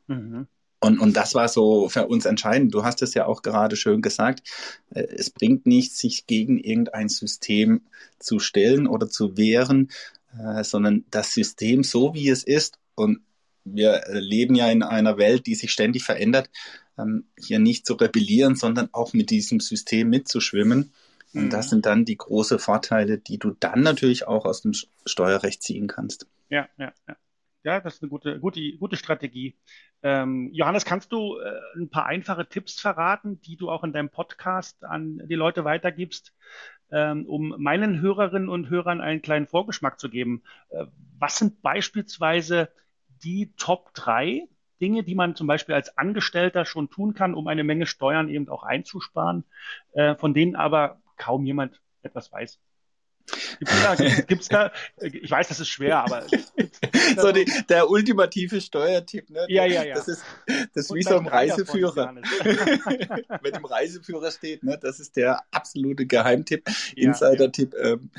Mhm. 0.09 0.49
Und, 0.81 0.99
und 0.99 1.17
das 1.17 1.35
war 1.35 1.49
so 1.49 1.89
für 1.89 2.07
uns 2.09 2.27
entscheidend. 2.27 2.75
Du 2.75 2.85
hast 2.85 3.01
es 3.01 3.15
ja 3.15 3.25
auch 3.25 3.41
gerade 3.41 3.75
schön 3.75 4.03
gesagt. 4.03 4.43
Äh, 4.91 5.05
es 5.17 5.31
bringt 5.31 5.65
nichts, 5.65 5.99
sich 5.99 6.27
gegen 6.27 6.59
irgendein 6.59 7.09
System 7.09 7.83
zu 8.19 8.39
stellen 8.39 8.87
oder 8.87 9.09
zu 9.09 9.39
wehren, 9.39 9.91
äh, 10.39 10.65
sondern 10.65 11.05
das 11.11 11.33
System 11.33 11.83
so 11.83 12.15
wie 12.15 12.29
es 12.29 12.45
ist 12.45 12.79
und 12.95 13.21
wir 13.65 14.03
leben 14.09 14.55
ja 14.55 14.71
in 14.71 14.83
einer 14.83 15.17
Welt, 15.17 15.47
die 15.47 15.55
sich 15.55 15.73
ständig 15.73 16.05
verändert, 16.05 16.51
ähm, 16.99 17.25
hier 17.39 17.59
nicht 17.59 17.87
zu 17.87 17.95
rebellieren, 17.95 18.57
sondern 18.57 18.91
auch 18.93 19.15
mit 19.15 19.31
diesem 19.31 19.61
System 19.61 20.11
mitzuschwimmen. 20.11 20.93
Und 21.33 21.51
das 21.51 21.67
mhm. 21.67 21.71
sind 21.71 21.87
dann 21.87 22.05
die 22.05 22.17
großen 22.17 22.59
Vorteile, 22.59 23.19
die 23.19 23.39
du 23.39 23.57
dann 23.59 23.81
natürlich 23.81 24.29
auch 24.29 24.45
aus 24.45 24.63
dem 24.63 24.73
Steuerrecht 25.05 25.63
ziehen 25.63 25.89
kannst. 25.89 26.29
Ja, 26.49 26.69
ja, 26.79 26.93
ja. 27.09 27.17
Ja, 27.65 27.81
das 27.81 27.95
ist 27.95 28.03
eine 28.03 28.11
gute, 28.11 28.39
gute, 28.41 28.61
gute 28.77 28.97
Strategie. 28.97 29.57
Ähm, 30.03 30.51
Johannes, 30.53 30.85
kannst 30.85 31.11
du 31.13 31.39
äh, 31.39 31.79
ein 31.79 31.89
paar 31.89 32.05
einfache 32.05 32.47
Tipps 32.47 32.79
verraten, 32.79 33.41
die 33.41 33.57
du 33.57 33.71
auch 33.71 33.85
in 33.85 33.95
deinem 33.95 34.11
Podcast 34.11 34.85
an 34.85 35.23
die 35.25 35.35
Leute 35.35 35.65
weitergibst, 35.65 36.35
ähm, 36.95 37.27
um 37.27 37.55
meinen 37.59 38.01
Hörerinnen 38.01 38.49
und 38.49 38.71
Hörern 38.71 39.01
einen 39.01 39.21
kleinen 39.21 39.47
Vorgeschmack 39.47 39.99
zu 39.99 40.09
geben? 40.09 40.43
Äh, 40.71 40.87
was 41.19 41.37
sind 41.39 41.61
beispielsweise 41.61 42.71
die 43.25 43.53
Top 43.57 43.93
3 43.95 44.49
Dinge, 44.81 45.03
die 45.03 45.15
man 45.15 45.35
zum 45.35 45.47
Beispiel 45.47 45.75
als 45.75 45.97
Angestellter 45.99 46.65
schon 46.65 46.91
tun 46.91 47.15
kann, 47.15 47.35
um 47.35 47.49
eine 47.49 47.65
Menge 47.65 47.87
Steuern 47.87 48.29
eben 48.29 48.49
auch 48.49 48.63
einzusparen, 48.63 49.45
äh, 49.93 50.15
von 50.15 50.35
denen 50.35 50.57
aber 50.57 51.01
kaum 51.17 51.45
jemand 51.45 51.81
etwas 52.03 52.31
weiß? 52.33 52.61
Gibt's 53.59 53.83
da, 53.83 53.95
gibt's 54.27 54.49
da, 54.49 54.73
ich 55.01 55.31
weiß, 55.31 55.49
das 55.49 55.61
ist 55.61 55.69
schwer, 55.69 55.99
aber. 56.05 56.27
so 57.17 57.33
die, 57.33 57.51
der 57.69 57.89
ultimative 57.89 58.61
Steuertipp, 58.61 59.31
ne? 59.31 59.47
Ja, 59.49 59.65
ja, 59.65 59.85
ja. 59.85 59.95
Das 59.95 60.09
ist, 60.09 60.23
das 60.75 60.87
ist 60.87 60.95
wie 60.95 61.03
so 61.03 61.19
ein 61.19 61.27
Reiseführer. 61.27 62.15
Wenn 63.43 63.55
im 63.55 63.65
Reiseführer 63.65 64.31
steht, 64.31 64.63
ne? 64.63 64.79
Das 64.81 65.01
ist 65.01 65.17
der 65.17 65.43
absolute 65.51 66.07
Geheimtipp, 66.07 66.69
Insider-Tipp, 66.97 67.75
ähm, 67.81 68.11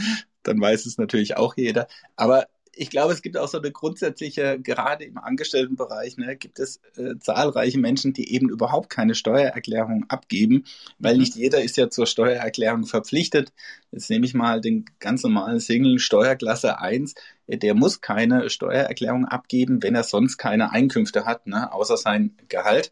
dann 0.44 0.60
weiß 0.60 0.86
es 0.86 0.98
natürlich 0.98 1.38
auch 1.38 1.56
jeder. 1.56 1.88
Aber 2.16 2.48
ich 2.76 2.90
glaube, 2.90 3.14
es 3.14 3.22
gibt 3.22 3.38
auch 3.38 3.48
so 3.48 3.58
eine 3.60 3.72
grundsätzliche, 3.72 4.60
gerade 4.60 5.06
im 5.06 5.18
Angestelltenbereich, 5.18 6.18
ne, 6.18 6.36
gibt 6.36 6.60
es 6.60 6.82
äh, 6.98 7.18
zahlreiche 7.20 7.80
Menschen, 7.80 8.14
die 8.14 8.34
eben 8.34 8.50
überhaupt 8.50 8.90
keine 8.90 9.16
Steuererklärung 9.16 10.06
abgeben, 10.10 10.66
weil 11.00 11.16
mhm. 11.16 11.22
nicht 11.22 11.36
jeder 11.36 11.64
ist 11.64 11.78
ja 11.78 11.90
zur 11.90 12.06
Steuererklärung 12.06 12.86
verpflichtet. 12.86 13.54
Jetzt 13.92 14.10
nehme 14.10 14.26
ich 14.26 14.34
mal 14.34 14.62
den 14.62 14.86
ganz 15.00 15.24
normalen 15.24 15.60
Single 15.60 16.00
Steuerklasse 16.00 16.80
1, 16.80 17.16
äh, 17.48 17.58
der 17.58 17.74
muss 17.74 18.02
keine 18.02 18.50
Steuererklärung 18.50 19.26
abgeben, 19.26 19.82
wenn 19.82 19.96
er 19.96 20.04
sonst 20.04 20.38
keine 20.38 20.72
Einkünfte 20.72 21.26
hat, 21.26 21.48
ne, 21.48 21.72
außer 21.72 21.98
sein 21.98 22.38
Gehalt. 22.50 22.92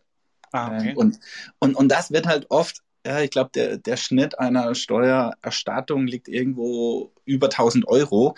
Ah, 0.51 0.77
okay. 0.77 0.91
äh, 0.91 0.95
und, 0.95 1.19
und, 1.59 1.75
und 1.75 1.89
das 1.89 2.11
wird 2.11 2.27
halt 2.27 2.47
oft 2.49 2.81
ja, 3.05 3.19
ich 3.19 3.31
glaube, 3.31 3.51
der, 3.53 3.77
der 3.77 3.97
Schnitt 3.97 4.39
einer 4.39 4.75
Steuererstattung 4.75 6.07
liegt 6.07 6.29
irgendwo 6.29 7.11
über 7.25 7.47
1000 7.47 7.85
Euro. 7.85 8.35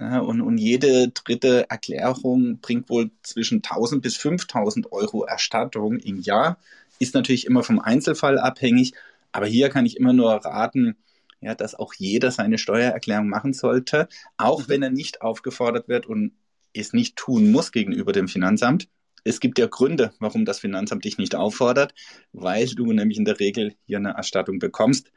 Ja, 0.00 0.20
und, 0.20 0.40
und 0.40 0.56
jede 0.56 1.08
dritte 1.10 1.68
Erklärung 1.68 2.58
bringt 2.60 2.88
wohl 2.88 3.10
zwischen 3.22 3.56
1000 3.62 4.02
bis 4.02 4.16
5000 4.16 4.92
Euro 4.92 5.24
Erstattung 5.24 5.98
im 5.98 6.20
Jahr. 6.20 6.58
Ist 6.98 7.14
natürlich 7.14 7.46
immer 7.46 7.62
vom 7.62 7.78
Einzelfall 7.78 8.38
abhängig. 8.38 8.94
Aber 9.30 9.46
hier 9.46 9.68
kann 9.68 9.84
ich 9.84 9.98
immer 9.98 10.14
nur 10.14 10.32
raten, 10.32 10.96
ja, 11.42 11.54
dass 11.54 11.74
auch 11.74 11.92
jeder 11.94 12.30
seine 12.30 12.56
Steuererklärung 12.56 13.28
machen 13.28 13.52
sollte, 13.52 14.08
auch 14.38 14.60
mhm. 14.60 14.68
wenn 14.68 14.82
er 14.82 14.90
nicht 14.90 15.20
aufgefordert 15.20 15.88
wird 15.88 16.06
und 16.06 16.32
es 16.72 16.92
nicht 16.94 17.16
tun 17.16 17.50
muss 17.50 17.70
gegenüber 17.70 18.12
dem 18.12 18.28
Finanzamt. 18.28 18.88
Es 19.22 19.38
gibt 19.38 19.58
ja 19.58 19.66
Gründe, 19.66 20.12
warum 20.18 20.46
das 20.46 20.60
Finanzamt 20.60 21.04
dich 21.04 21.18
nicht 21.18 21.34
auffordert, 21.34 21.94
weil 22.32 22.66
du 22.68 22.90
nämlich 22.92 23.18
in 23.18 23.26
der 23.26 23.38
Regel 23.38 23.74
hier 23.84 23.98
eine 23.98 24.12
Erstattung 24.12 24.58
bekommst. 24.58 25.12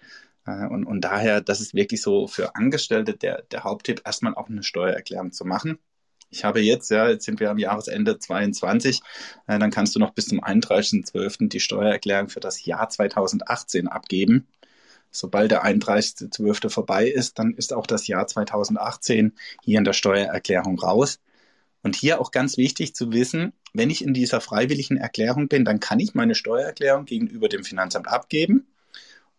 Äh, 0.45 0.67
und, 0.67 0.85
und 0.85 1.01
daher, 1.01 1.41
das 1.41 1.61
ist 1.61 1.73
wirklich 1.73 2.01
so 2.01 2.27
für 2.27 2.55
Angestellte 2.55 3.15
der, 3.15 3.43
der 3.43 3.63
Haupttipp, 3.63 4.01
erstmal 4.05 4.35
auch 4.35 4.49
eine 4.49 4.63
Steuererklärung 4.63 5.31
zu 5.31 5.45
machen. 5.45 5.79
Ich 6.29 6.43
habe 6.43 6.61
jetzt, 6.61 6.89
ja, 6.89 7.09
jetzt 7.09 7.25
sind 7.25 7.39
wir 7.39 7.51
am 7.51 7.59
Jahresende 7.59 8.17
22, 8.17 9.01
äh, 9.47 9.59
dann 9.59 9.71
kannst 9.71 9.95
du 9.95 9.99
noch 9.99 10.11
bis 10.13 10.27
zum 10.27 10.43
31.12. 10.43 11.49
die 11.49 11.59
Steuererklärung 11.59 12.29
für 12.29 12.39
das 12.39 12.65
Jahr 12.65 12.89
2018 12.89 13.87
abgeben. 13.87 14.47
Sobald 15.11 15.51
der 15.51 15.63
31.12. 15.63 16.69
vorbei 16.69 17.07
ist, 17.07 17.37
dann 17.37 17.53
ist 17.53 17.71
auch 17.71 17.85
das 17.85 18.07
Jahr 18.07 18.25
2018 18.25 19.33
hier 19.63 19.77
in 19.77 19.83
der 19.83 19.93
Steuererklärung 19.93 20.79
raus. 20.79 21.19
Und 21.83 21.95
hier 21.95 22.19
auch 22.19 22.31
ganz 22.31 22.57
wichtig 22.57 22.95
zu 22.95 23.11
wissen, 23.11 23.53
wenn 23.73 23.91
ich 23.91 24.03
in 24.03 24.15
dieser 24.15 24.41
freiwilligen 24.41 24.97
Erklärung 24.97 25.49
bin, 25.49 25.65
dann 25.65 25.79
kann 25.79 25.99
ich 25.99 26.15
meine 26.15 26.33
Steuererklärung 26.33 27.05
gegenüber 27.05 27.47
dem 27.47 27.63
Finanzamt 27.63 28.07
abgeben. 28.07 28.72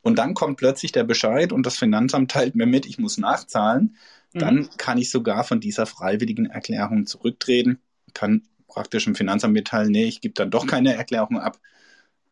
Und 0.05 0.19
dann 0.19 0.35
kommt 0.35 0.59
plötzlich 0.59 0.93
der 0.93 1.03
Bescheid 1.03 1.51
und 1.51 1.65
das 1.65 1.79
Finanzamt 1.79 2.31
teilt 2.31 2.55
mir 2.55 2.67
mit, 2.67 2.85
ich 2.85 2.99
muss 2.99 3.17
nachzahlen. 3.17 3.97
Mhm. 4.35 4.39
Dann 4.39 4.69
kann 4.77 4.99
ich 4.99 5.11
sogar 5.11 5.45
von 5.45 5.61
dieser 5.61 5.87
freiwilligen 5.87 6.45
Erklärung 6.47 7.07
zurücktreten, 7.07 7.81
kann 8.13 8.43
praktisch 8.69 9.07
im 9.07 9.15
Finanzamt 9.15 9.55
mitteilen, 9.55 9.91
nee, 9.91 10.05
ich 10.05 10.21
gebe 10.21 10.35
dann 10.35 10.51
doch 10.51 10.67
keine 10.67 10.95
Erklärung 10.95 11.41
ab 11.41 11.59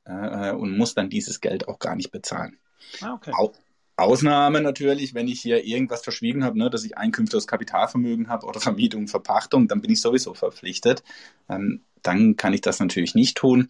äh, 0.05 0.53
und 0.53 0.77
muss 0.77 0.95
dann 0.95 1.09
dieses 1.09 1.41
Geld 1.41 1.67
auch 1.67 1.79
gar 1.79 1.97
nicht 1.97 2.13
bezahlen. 2.13 2.59
Ah, 3.01 3.15
okay. 3.15 3.33
Au 3.35 3.53
Ausnahme 3.97 4.61
natürlich, 4.61 5.15
wenn 5.15 5.29
ich 5.29 5.41
hier 5.41 5.65
irgendwas 5.65 6.03
verschwiegen 6.03 6.45
habe, 6.45 6.59
ne, 6.59 6.71
dass 6.71 6.85
ich 6.85 6.99
Einkünfte 6.99 7.37
aus 7.37 7.47
Kapitalvermögen 7.47 8.29
habe 8.29 8.47
oder 8.47 8.61
Vermietung, 8.61 9.09
Verpachtung, 9.09 9.67
dann 9.67 9.81
bin 9.81 9.91
ich 9.91 10.01
sowieso 10.01 10.35
verpflichtet. 10.35 11.03
Ähm, 11.49 11.81
dann 12.03 12.37
kann 12.37 12.53
ich 12.53 12.61
das 12.61 12.81
natürlich 12.81 13.15
nicht 13.15 13.37
tun. 13.37 13.69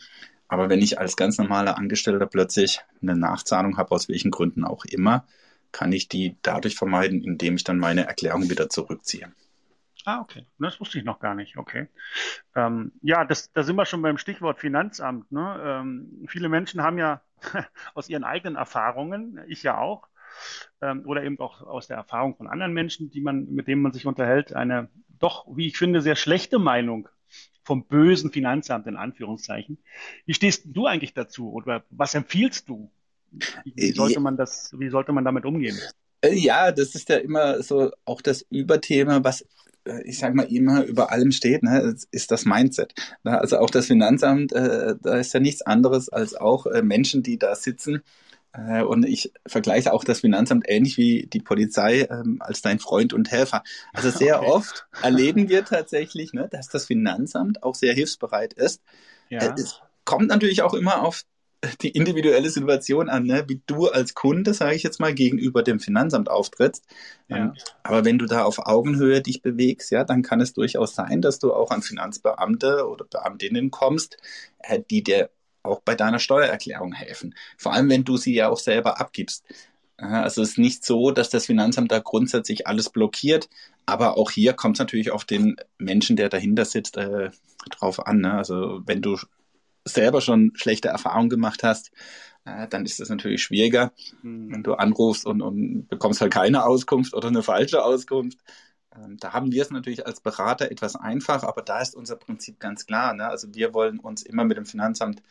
Aber 0.52 0.68
wenn 0.68 0.82
ich 0.82 0.98
als 0.98 1.16
ganz 1.16 1.38
normaler 1.38 1.78
Angestellter 1.78 2.26
plötzlich 2.26 2.82
eine 3.00 3.16
Nachzahlung 3.16 3.78
habe, 3.78 3.92
aus 3.92 4.10
welchen 4.10 4.30
Gründen 4.30 4.66
auch 4.66 4.84
immer, 4.84 5.24
kann 5.72 5.92
ich 5.92 6.08
die 6.08 6.36
dadurch 6.42 6.74
vermeiden, 6.76 7.24
indem 7.24 7.56
ich 7.56 7.64
dann 7.64 7.78
meine 7.78 8.06
Erklärung 8.06 8.50
wieder 8.50 8.68
zurückziehe. 8.68 9.32
Ah, 10.04 10.20
okay. 10.20 10.44
Das 10.58 10.78
wusste 10.78 10.98
ich 10.98 11.04
noch 11.04 11.20
gar 11.20 11.34
nicht. 11.34 11.56
Okay. 11.56 11.88
Ähm, 12.54 12.92
ja, 13.00 13.24
das, 13.24 13.50
da 13.54 13.62
sind 13.62 13.76
wir 13.76 13.86
schon 13.86 14.02
beim 14.02 14.18
Stichwort 14.18 14.60
Finanzamt. 14.60 15.32
Ne? 15.32 15.58
Ähm, 15.64 16.26
viele 16.28 16.50
Menschen 16.50 16.82
haben 16.82 16.98
ja 16.98 17.22
aus 17.94 18.10
ihren 18.10 18.24
eigenen 18.24 18.56
Erfahrungen, 18.56 19.40
ich 19.46 19.62
ja 19.62 19.78
auch, 19.78 20.06
ähm, 20.82 21.04
oder 21.06 21.24
eben 21.24 21.40
auch 21.40 21.62
aus 21.62 21.86
der 21.86 21.96
Erfahrung 21.96 22.36
von 22.36 22.46
anderen 22.46 22.74
Menschen, 22.74 23.10
die 23.10 23.22
man, 23.22 23.46
mit 23.46 23.68
denen 23.68 23.80
man 23.80 23.92
sich 23.92 24.04
unterhält, 24.04 24.52
eine 24.52 24.90
doch, 25.18 25.46
wie 25.48 25.68
ich 25.68 25.78
finde, 25.78 26.02
sehr 26.02 26.16
schlechte 26.16 26.58
Meinung 26.58 27.08
vom 27.64 27.86
bösen 27.86 28.30
Finanzamt 28.32 28.86
in 28.86 28.96
Anführungszeichen. 28.96 29.78
Wie 30.26 30.34
stehst 30.34 30.64
du 30.66 30.86
eigentlich 30.86 31.14
dazu 31.14 31.52
oder 31.52 31.84
was 31.90 32.14
empfiehlst 32.14 32.68
du? 32.68 32.90
Wie 33.64 33.92
sollte 33.92 34.20
man 34.20 34.36
das, 34.36 34.72
wie 34.78 34.90
sollte 34.90 35.12
man 35.12 35.24
damit 35.24 35.44
umgehen? 35.44 35.78
Äh, 36.20 36.34
ja, 36.34 36.70
das 36.72 36.94
ist 36.94 37.08
ja 37.08 37.16
immer 37.16 37.62
so 37.62 37.90
auch 38.04 38.20
das 38.20 38.42
Überthema, 38.50 39.24
was 39.24 39.46
äh, 39.84 40.02
ich 40.04 40.18
sag 40.18 40.34
mal 40.34 40.52
immer 40.52 40.84
über 40.84 41.10
allem 41.10 41.32
steht, 41.32 41.62
ne, 41.62 41.94
ist 42.10 42.30
das 42.30 42.44
Mindset. 42.44 42.94
Also 43.24 43.58
auch 43.58 43.70
das 43.70 43.86
Finanzamt, 43.86 44.52
äh, 44.52 44.94
da 45.00 45.16
ist 45.16 45.32
ja 45.32 45.40
nichts 45.40 45.62
anderes 45.62 46.08
als 46.08 46.34
auch 46.34 46.66
Menschen, 46.82 47.22
die 47.22 47.38
da 47.38 47.54
sitzen 47.54 47.96
äh, 47.96 48.00
und 48.54 49.06
ich 49.06 49.32
vergleiche 49.46 49.92
auch 49.92 50.04
das 50.04 50.20
Finanzamt 50.20 50.64
ähnlich 50.68 50.98
wie 50.98 51.26
die 51.26 51.40
Polizei 51.40 52.02
ähm, 52.10 52.36
als 52.40 52.60
dein 52.60 52.78
Freund 52.78 53.14
und 53.14 53.30
Helfer. 53.30 53.62
Also 53.92 54.10
sehr 54.18 54.40
okay. 54.40 54.50
oft 54.50 54.86
erleben 55.00 55.48
wir 55.48 55.64
tatsächlich, 55.64 56.32
ne, 56.32 56.48
dass 56.50 56.68
das 56.68 56.86
Finanzamt 56.86 57.62
auch 57.62 57.74
sehr 57.74 57.94
hilfsbereit 57.94 58.52
ist. 58.52 58.82
Ja. 59.30 59.40
Äh, 59.40 59.54
es 59.56 59.80
kommt 60.04 60.28
natürlich 60.28 60.62
auch 60.62 60.74
immer 60.74 61.02
auf 61.02 61.24
die 61.80 61.90
individuelle 61.90 62.50
Situation 62.50 63.08
an, 63.08 63.24
ne? 63.24 63.44
wie 63.46 63.62
du 63.66 63.86
als 63.88 64.14
Kunde, 64.14 64.52
sage 64.52 64.74
ich 64.74 64.82
jetzt 64.82 64.98
mal, 65.00 65.14
gegenüber 65.14 65.62
dem 65.62 65.78
Finanzamt 65.78 66.28
auftrittst. 66.28 66.84
Ja. 67.28 67.36
Ähm, 67.36 67.54
aber 67.84 68.04
wenn 68.04 68.18
du 68.18 68.26
da 68.26 68.44
auf 68.44 68.66
Augenhöhe 68.66 69.20
dich 69.22 69.42
bewegst, 69.42 69.92
ja, 69.92 70.04
dann 70.04 70.22
kann 70.22 70.40
es 70.40 70.52
durchaus 70.52 70.94
sein, 70.94 71.22
dass 71.22 71.38
du 71.38 71.52
auch 71.52 71.70
an 71.70 71.82
Finanzbeamte 71.82 72.88
oder 72.88 73.04
Beamtinnen 73.04 73.70
kommst, 73.70 74.16
äh, 74.58 74.80
die 74.90 75.02
dir 75.02 75.30
auch 75.62 75.80
bei 75.80 75.94
deiner 75.94 76.18
Steuererklärung 76.18 76.92
helfen. 76.92 77.34
Vor 77.56 77.72
allem, 77.72 77.88
wenn 77.88 78.04
du 78.04 78.16
sie 78.16 78.34
ja 78.34 78.48
auch 78.48 78.58
selber 78.58 79.00
abgibst. 79.00 79.44
Also 79.96 80.42
es 80.42 80.50
ist 80.50 80.58
nicht 80.58 80.84
so, 80.84 81.12
dass 81.12 81.30
das 81.30 81.46
Finanzamt 81.46 81.92
da 81.92 82.00
grundsätzlich 82.00 82.66
alles 82.66 82.90
blockiert, 82.90 83.48
aber 83.86 84.16
auch 84.16 84.30
hier 84.30 84.52
kommt 84.52 84.76
es 84.76 84.80
natürlich 84.80 85.12
auf 85.12 85.24
den 85.24 85.56
Menschen, 85.78 86.16
der 86.16 86.28
dahinter 86.28 86.64
sitzt, 86.64 86.96
äh, 86.96 87.30
drauf 87.70 88.04
an. 88.04 88.18
Ne? 88.18 88.32
Also 88.32 88.80
wenn 88.86 89.00
du 89.00 89.16
selber 89.84 90.20
schon 90.20 90.52
schlechte 90.54 90.88
Erfahrungen 90.88 91.28
gemacht 91.28 91.62
hast, 91.62 91.92
äh, 92.44 92.66
dann 92.68 92.84
ist 92.84 93.00
das 93.00 93.08
natürlich 93.08 93.42
schwieriger, 93.42 93.92
mhm. 94.22 94.52
wenn 94.52 94.62
du 94.62 94.74
anrufst 94.74 95.26
und, 95.26 95.42
und 95.42 95.88
bekommst 95.88 96.20
halt 96.20 96.32
keine 96.32 96.64
Auskunft 96.64 97.14
oder 97.14 97.28
eine 97.28 97.42
falsche 97.42 97.84
Auskunft. 97.84 98.38
Ähm, 98.96 99.16
da 99.18 99.32
haben 99.32 99.52
wir 99.52 99.62
es 99.62 99.70
natürlich 99.70 100.06
als 100.06 100.20
Berater 100.20 100.70
etwas 100.70 100.96
einfach, 100.96 101.44
aber 101.44 101.62
da 101.62 101.80
ist 101.80 101.94
unser 101.94 102.16
Prinzip 102.16 102.58
ganz 102.60 102.86
klar. 102.86 103.14
Ne? 103.14 103.26
Also 103.26 103.54
wir 103.54 103.74
wollen 103.74 103.98
uns 103.98 104.22
immer 104.22 104.44
mit 104.44 104.56
dem 104.56 104.66
Finanzamt 104.66 105.22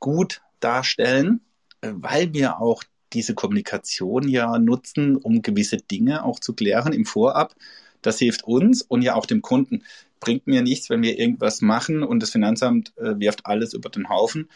gut 0.00 0.42
darstellen, 0.58 1.40
äh, 1.82 1.92
weil 1.94 2.34
wir 2.34 2.60
auch 2.60 2.82
diese 3.12 3.34
Kommunikation 3.34 4.28
ja 4.28 4.58
nutzen, 4.58 5.16
um 5.16 5.42
gewisse 5.42 5.78
Dinge 5.78 6.24
auch 6.24 6.38
zu 6.40 6.54
klären 6.54 6.92
im 6.92 7.04
Vorab. 7.04 7.54
Das 8.02 8.18
hilft 8.18 8.44
uns 8.44 8.82
und 8.82 9.02
ja 9.02 9.14
auch 9.14 9.26
dem 9.26 9.42
Kunden. 9.42 9.84
Bringt 10.20 10.46
mir 10.46 10.62
nichts, 10.62 10.90
wenn 10.90 11.02
wir 11.02 11.18
irgendwas 11.18 11.60
machen 11.60 12.02
und 12.02 12.22
das 12.22 12.30
Finanzamt 12.30 12.92
äh, 12.98 13.18
wirft 13.18 13.46
alles 13.46 13.74
über 13.74 13.90
den 13.90 14.08
Haufen. 14.08 14.48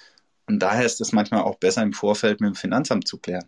Und 0.46 0.60
daher 0.60 0.84
ist 0.84 1.00
es 1.00 1.12
manchmal 1.12 1.42
auch 1.42 1.56
besser 1.56 1.82
im 1.82 1.92
Vorfeld 1.92 2.40
mit 2.40 2.48
dem 2.48 2.54
Finanzamt 2.54 3.08
zu 3.08 3.18
klären. 3.18 3.46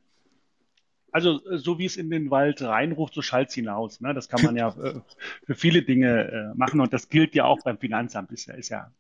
Also 1.12 1.40
so 1.56 1.78
wie 1.78 1.86
es 1.86 1.96
in 1.96 2.10
den 2.10 2.30
Wald 2.30 2.60
reinruft, 2.60 3.14
so 3.14 3.22
schallt 3.22 3.48
es 3.48 3.54
hinaus. 3.54 4.00
Ne? 4.00 4.12
Das 4.12 4.28
kann 4.28 4.42
man 4.42 4.56
ja 4.56 4.68
äh, 4.68 5.00
für 5.44 5.54
viele 5.54 5.82
Dinge 5.82 6.30
äh, 6.30 6.58
machen 6.58 6.80
und 6.80 6.92
das 6.92 7.08
gilt 7.08 7.34
ja 7.34 7.44
auch 7.44 7.62
beim 7.62 7.78
Finanzamt. 7.78 8.32
Ist 8.32 8.46
ja, 8.46 8.54
ist 8.54 8.68
ja 8.68 8.90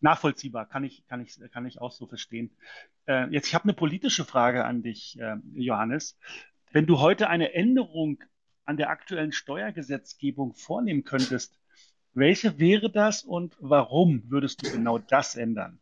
nachvollziehbar, 0.00 0.66
kann 0.66 0.84
ich, 0.84 1.06
kann 1.06 1.20
ich, 1.20 1.38
kann 1.52 1.66
ich 1.66 1.80
auch 1.80 1.92
so 1.92 2.06
verstehen. 2.06 2.50
Äh, 3.06 3.28
jetzt, 3.30 3.48
ich 3.48 3.54
habe 3.54 3.64
eine 3.64 3.74
politische 3.74 4.24
Frage 4.24 4.64
an 4.64 4.82
dich, 4.82 5.18
äh, 5.18 5.36
Johannes. 5.54 6.18
Wenn 6.72 6.86
du 6.86 7.00
heute 7.00 7.28
eine 7.28 7.52
Änderung 7.54 8.22
an 8.64 8.76
der 8.76 8.90
aktuellen 8.90 9.32
Steuergesetzgebung 9.32 10.54
vornehmen 10.54 11.04
könntest, 11.04 11.60
Welche 12.12 12.58
wäre 12.58 12.90
das 12.90 13.22
und 13.22 13.56
warum 13.60 14.24
würdest 14.28 14.66
du 14.66 14.70
genau 14.72 14.98
das 14.98 15.36
ändern? 15.36 15.78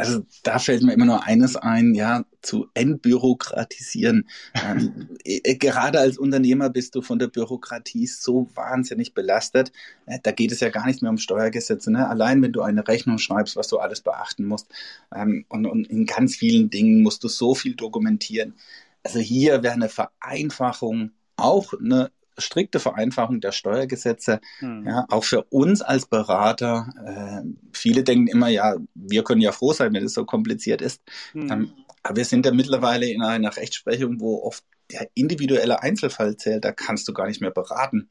Also 0.00 0.24
da 0.42 0.58
fällt 0.58 0.82
mir 0.82 0.92
immer 0.92 1.04
nur 1.04 1.26
eines 1.26 1.56
ein, 1.56 1.94
ja, 1.94 2.24
zu 2.42 2.68
entbürokratisieren. 2.74 4.28
ähm, 4.64 5.08
äh, 5.24 5.56
gerade 5.56 6.00
als 6.00 6.18
Unternehmer 6.18 6.70
bist 6.70 6.94
du 6.94 7.02
von 7.02 7.18
der 7.18 7.28
Bürokratie 7.28 8.06
so 8.06 8.48
wahnsinnig 8.54 9.14
belastet. 9.14 9.72
Äh, 10.06 10.18
da 10.22 10.32
geht 10.32 10.52
es 10.52 10.60
ja 10.60 10.70
gar 10.70 10.86
nicht 10.86 11.02
mehr 11.02 11.10
um 11.10 11.18
Steuergesetze. 11.18 11.92
Ne? 11.92 12.08
Allein 12.08 12.42
wenn 12.42 12.52
du 12.52 12.62
eine 12.62 12.86
Rechnung 12.88 13.18
schreibst, 13.18 13.56
was 13.56 13.68
du 13.68 13.78
alles 13.78 14.00
beachten 14.00 14.46
musst. 14.46 14.68
Ähm, 15.14 15.44
und, 15.48 15.66
und 15.66 15.88
in 15.88 16.06
ganz 16.06 16.36
vielen 16.36 16.70
Dingen 16.70 17.02
musst 17.02 17.22
du 17.22 17.28
so 17.28 17.54
viel 17.54 17.74
dokumentieren. 17.74 18.54
Also 19.02 19.18
hier 19.18 19.62
wäre 19.62 19.74
eine 19.74 19.88
Vereinfachung 19.88 21.12
auch 21.36 21.72
eine 21.74 22.10
strikte 22.40 22.80
Vereinfachung 22.80 23.40
der 23.40 23.52
Steuergesetze, 23.52 24.40
hm. 24.58 24.86
ja, 24.86 25.06
auch 25.08 25.24
für 25.24 25.44
uns 25.44 25.82
als 25.82 26.06
Berater. 26.06 26.92
Äh, 27.04 27.48
viele 27.72 28.02
denken 28.02 28.26
immer, 28.26 28.48
ja, 28.48 28.76
wir 28.94 29.24
können 29.24 29.40
ja 29.40 29.52
froh 29.52 29.72
sein, 29.72 29.92
wenn 29.94 30.04
es 30.04 30.14
so 30.14 30.24
kompliziert 30.24 30.82
ist. 30.82 31.02
Hm. 31.32 31.50
Ähm, 31.50 31.72
aber 32.02 32.16
wir 32.16 32.24
sind 32.24 32.46
ja 32.46 32.52
mittlerweile 32.52 33.06
in 33.10 33.22
einer 33.22 33.56
Rechtsprechung, 33.56 34.20
wo 34.20 34.42
oft 34.42 34.64
der 34.90 35.08
individuelle 35.14 35.82
Einzelfall 35.82 36.36
zählt. 36.36 36.64
Da 36.64 36.72
kannst 36.72 37.06
du 37.08 37.12
gar 37.12 37.26
nicht 37.26 37.40
mehr 37.40 37.50
beraten. 37.50 38.08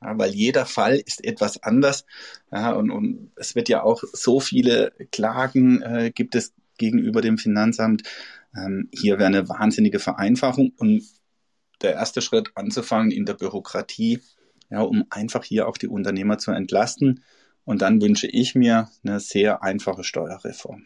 Ja, 0.00 0.18
weil 0.18 0.32
jeder 0.32 0.66
Fall 0.66 0.96
ist 0.96 1.24
etwas 1.24 1.62
anders. 1.62 2.04
Ja, 2.50 2.72
und, 2.72 2.90
und 2.90 3.32
es 3.36 3.54
wird 3.54 3.68
ja 3.68 3.82
auch 3.82 4.02
so 4.12 4.40
viele 4.40 4.92
Klagen 5.10 5.82
äh, 5.82 6.10
gibt 6.14 6.34
es 6.34 6.54
gegenüber 6.78 7.20
dem 7.20 7.38
Finanzamt. 7.38 8.02
Ähm, 8.56 8.88
hier 8.92 9.18
wäre 9.18 9.26
eine 9.26 9.48
wahnsinnige 9.48 9.98
Vereinfachung 9.98 10.72
und 10.76 11.02
der 11.82 11.92
erste 11.94 12.22
Schritt 12.22 12.52
anzufangen 12.54 13.10
in 13.10 13.26
der 13.26 13.34
Bürokratie, 13.34 14.20
ja, 14.70 14.80
um 14.80 15.06
einfach 15.10 15.44
hier 15.44 15.68
auch 15.68 15.76
die 15.76 15.88
Unternehmer 15.88 16.38
zu 16.38 16.50
entlasten. 16.50 17.22
Und 17.64 17.82
dann 17.82 18.00
wünsche 18.00 18.26
ich 18.26 18.54
mir 18.54 18.88
eine 19.04 19.20
sehr 19.20 19.62
einfache 19.62 20.04
Steuerreform. 20.04 20.84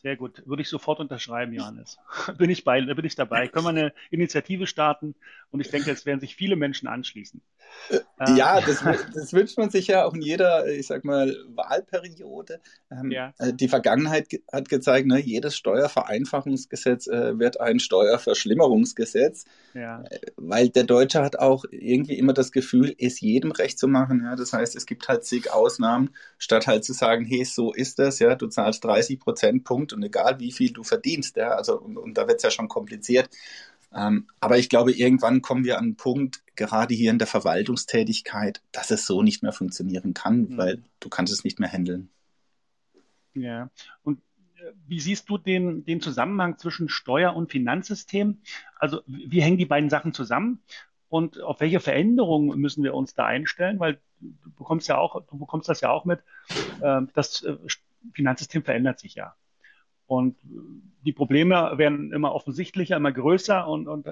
Sehr 0.00 0.16
gut. 0.16 0.42
Würde 0.46 0.62
ich 0.62 0.68
sofort 0.68 1.00
unterschreiben, 1.00 1.52
Johannes. 1.52 1.98
Bin 2.38 2.50
ich 2.50 2.62
bei, 2.62 2.80
bin 2.80 3.04
ich 3.04 3.16
dabei. 3.16 3.48
Können 3.48 3.64
wir 3.64 3.70
eine 3.70 3.92
Initiative 4.10 4.68
starten? 4.68 5.16
Und 5.50 5.60
ich 5.60 5.70
denke, 5.70 5.90
es 5.90 6.06
werden 6.06 6.20
sich 6.20 6.36
viele 6.36 6.54
Menschen 6.54 6.86
anschließen. 6.86 7.42
Äh, 7.90 8.34
ja, 8.36 8.60
das, 8.60 8.84
das, 9.14 9.32
wünscht 9.32 9.56
man 9.56 9.70
sich 9.70 9.86
ja 9.86 10.04
auch 10.04 10.12
in 10.12 10.20
jeder, 10.20 10.66
ich 10.66 10.86
sag 10.86 11.04
mal, 11.04 11.34
Wahlperiode. 11.48 12.60
Ähm, 12.90 13.10
ja. 13.10 13.32
Äh, 13.38 13.52
die 13.54 13.68
Vergangenheit 13.68 14.28
hat 14.52 14.68
gezeigt, 14.68 15.06
ne, 15.06 15.18
jedes 15.20 15.56
Steuervereinfachungsgesetz 15.56 17.06
äh, 17.06 17.38
wird 17.38 17.60
ein 17.60 17.78
Steuerverschlimmerungsgesetz. 17.78 19.44
Ja. 19.74 20.02
Äh, 20.10 20.18
weil 20.36 20.68
der 20.68 20.84
Deutsche 20.84 21.22
hat 21.22 21.38
auch 21.38 21.64
irgendwie 21.70 22.18
immer 22.18 22.32
das 22.34 22.52
Gefühl, 22.52 22.94
es 22.98 23.20
jedem 23.20 23.52
recht 23.52 23.78
zu 23.78 23.88
machen. 23.88 24.22
Ja? 24.24 24.36
Das 24.36 24.52
heißt, 24.52 24.76
es 24.76 24.84
gibt 24.84 25.08
halt 25.08 25.24
zig 25.24 25.52
Ausnahmen, 25.52 26.10
statt 26.36 26.66
halt 26.66 26.84
zu 26.84 26.92
sagen, 26.92 27.24
hey, 27.24 27.44
so 27.44 27.72
ist 27.72 27.98
das, 27.98 28.18
ja, 28.18 28.34
du 28.34 28.48
zahlst 28.48 28.84
30 28.84 29.18
Prozentpunkt 29.18 29.68
Punkt 29.68 29.92
und 29.92 30.02
egal 30.02 30.40
wie 30.40 30.50
viel 30.50 30.72
du 30.72 30.82
verdienst, 30.82 31.36
ja, 31.36 31.50
also 31.50 31.78
und, 31.78 31.96
und 31.96 32.14
da 32.14 32.26
wird 32.26 32.38
es 32.38 32.42
ja 32.42 32.50
schon 32.50 32.68
kompliziert. 32.68 33.28
Ähm, 33.94 34.28
aber 34.40 34.58
ich 34.58 34.68
glaube, 34.68 34.92
irgendwann 34.92 35.40
kommen 35.42 35.64
wir 35.64 35.78
an 35.78 35.84
einen 35.84 35.96
Punkt, 35.96 36.42
gerade 36.56 36.94
hier 36.94 37.10
in 37.10 37.18
der 37.18 37.26
Verwaltungstätigkeit, 37.26 38.62
dass 38.72 38.90
es 38.90 39.06
so 39.06 39.22
nicht 39.22 39.42
mehr 39.42 39.52
funktionieren 39.52 40.14
kann, 40.14 40.40
mhm. 40.40 40.56
weil 40.58 40.82
du 41.00 41.08
kannst 41.08 41.32
es 41.32 41.44
nicht 41.44 41.58
mehr 41.58 41.72
handeln. 41.72 42.10
Ja, 43.34 43.70
und 44.02 44.20
äh, 44.56 44.72
wie 44.86 45.00
siehst 45.00 45.28
du 45.28 45.38
den, 45.38 45.84
den 45.84 46.00
Zusammenhang 46.00 46.58
zwischen 46.58 46.88
Steuer- 46.88 47.34
und 47.34 47.50
Finanzsystem? 47.50 48.38
Also 48.78 49.00
wie 49.06 49.40
hängen 49.42 49.58
die 49.58 49.66
beiden 49.66 49.90
Sachen 49.90 50.12
zusammen? 50.12 50.60
Und 51.08 51.40
auf 51.40 51.60
welche 51.60 51.80
Veränderungen 51.80 52.58
müssen 52.58 52.84
wir 52.84 52.94
uns 52.94 53.14
da 53.14 53.24
einstellen? 53.24 53.80
Weil 53.80 54.00
du 54.20 54.50
bekommst 54.58 54.88
ja 54.88 54.98
auch, 54.98 55.24
du 55.24 55.38
bekommst 55.38 55.68
das 55.68 55.80
ja 55.80 55.90
auch 55.90 56.04
mit, 56.04 56.20
äh, 56.82 57.00
das 57.14 57.42
äh, 57.42 57.56
Finanzsystem 58.12 58.62
verändert 58.62 58.98
sich 58.98 59.14
ja. 59.14 59.34
Und 60.08 60.36
die 61.04 61.12
Probleme 61.12 61.74
werden 61.76 62.12
immer 62.12 62.34
offensichtlicher, 62.34 62.96
immer 62.96 63.12
größer. 63.12 63.68
Und, 63.68 63.86
und 63.86 64.08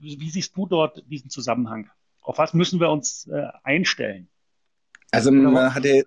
wie 0.00 0.30
siehst 0.30 0.54
du 0.56 0.66
dort 0.66 1.02
diesen 1.08 1.30
Zusammenhang? 1.30 1.88
Auf 2.20 2.36
was 2.36 2.52
müssen 2.52 2.80
wir 2.80 2.90
uns 2.90 3.26
äh, 3.28 3.46
einstellen? 3.62 4.28
Also 5.10 5.30
man, 5.30 5.74
hat 5.74 5.86
ja, 5.86 6.02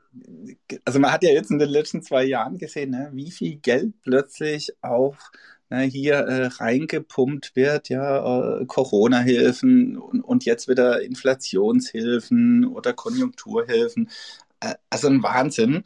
also 0.85 0.99
man 0.99 1.11
hat 1.11 1.23
ja 1.23 1.31
jetzt 1.31 1.49
in 1.49 1.57
den 1.57 1.69
letzten 1.69 2.03
zwei 2.03 2.23
Jahren 2.23 2.59
gesehen, 2.59 2.91
ne, 2.91 3.09
wie 3.13 3.31
viel 3.31 3.55
Geld 3.55 3.99
plötzlich 4.03 4.73
auch 4.81 5.15
ne, 5.71 5.81
hier 5.81 6.17
äh, 6.17 6.45
reingepumpt 6.45 7.55
wird, 7.55 7.89
ja, 7.89 8.59
äh, 8.59 8.65
Corona-Hilfen 8.67 9.97
und, 9.97 10.21
und 10.21 10.45
jetzt 10.45 10.67
wieder 10.67 11.01
Inflationshilfen 11.01 12.65
oder 12.65 12.93
Konjunkturhilfen. 12.93 14.09
Äh, 14.61 14.75
also 14.89 15.07
ein 15.07 15.21
Wahnsinn. 15.23 15.83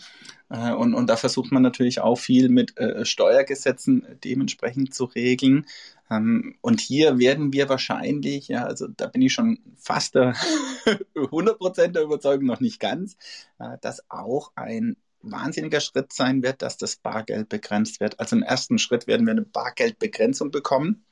Äh, 0.50 0.74
und, 0.74 0.94
und 0.94 1.08
da 1.08 1.16
versucht 1.16 1.52
man 1.52 1.64
natürlich 1.64 2.02
auch 2.02 2.18
viel 2.18 2.50
mit 2.50 2.78
äh, 2.78 3.06
Steuergesetzen 3.06 4.06
dementsprechend 4.24 4.94
zu 4.94 5.06
regeln. 5.06 5.66
Ähm, 6.12 6.56
und 6.62 6.82
hier 6.82 7.18
werden 7.18 7.52
wir 7.52 7.68
wahrscheinlich, 7.68 8.48
ja, 8.48 8.66
also 8.66 8.88
da 8.88 9.08
bin 9.08 9.24
ich 9.24 9.34
schon 9.34 9.60
fast 9.78 10.16
der 10.16 10.34
100% 11.16 11.88
der 11.88 12.04
Überzeugung, 12.04 12.46
noch 12.46 12.60
nicht 12.60 12.80
ganz, 12.80 13.18
äh, 13.60 13.78
dass 13.82 14.04
auch 14.10 14.52
ein 14.56 14.98
wahnsinniger 15.22 15.80
Schritt 15.80 16.14
sein 16.14 16.44
wird, 16.44 16.62
dass 16.62 16.78
das 16.78 16.98
Bargeld 16.98 17.50
begrenzt 17.50 18.00
wird. 18.00 18.20
Also 18.20 18.36
im 18.36 18.44
ersten 18.44 18.78
Schritt 18.78 19.08
werden 19.08 19.26
wir 19.26 19.32
eine 19.32 19.42
Bargeldbegrenzung 19.42 20.52
bekommen. 20.52 21.04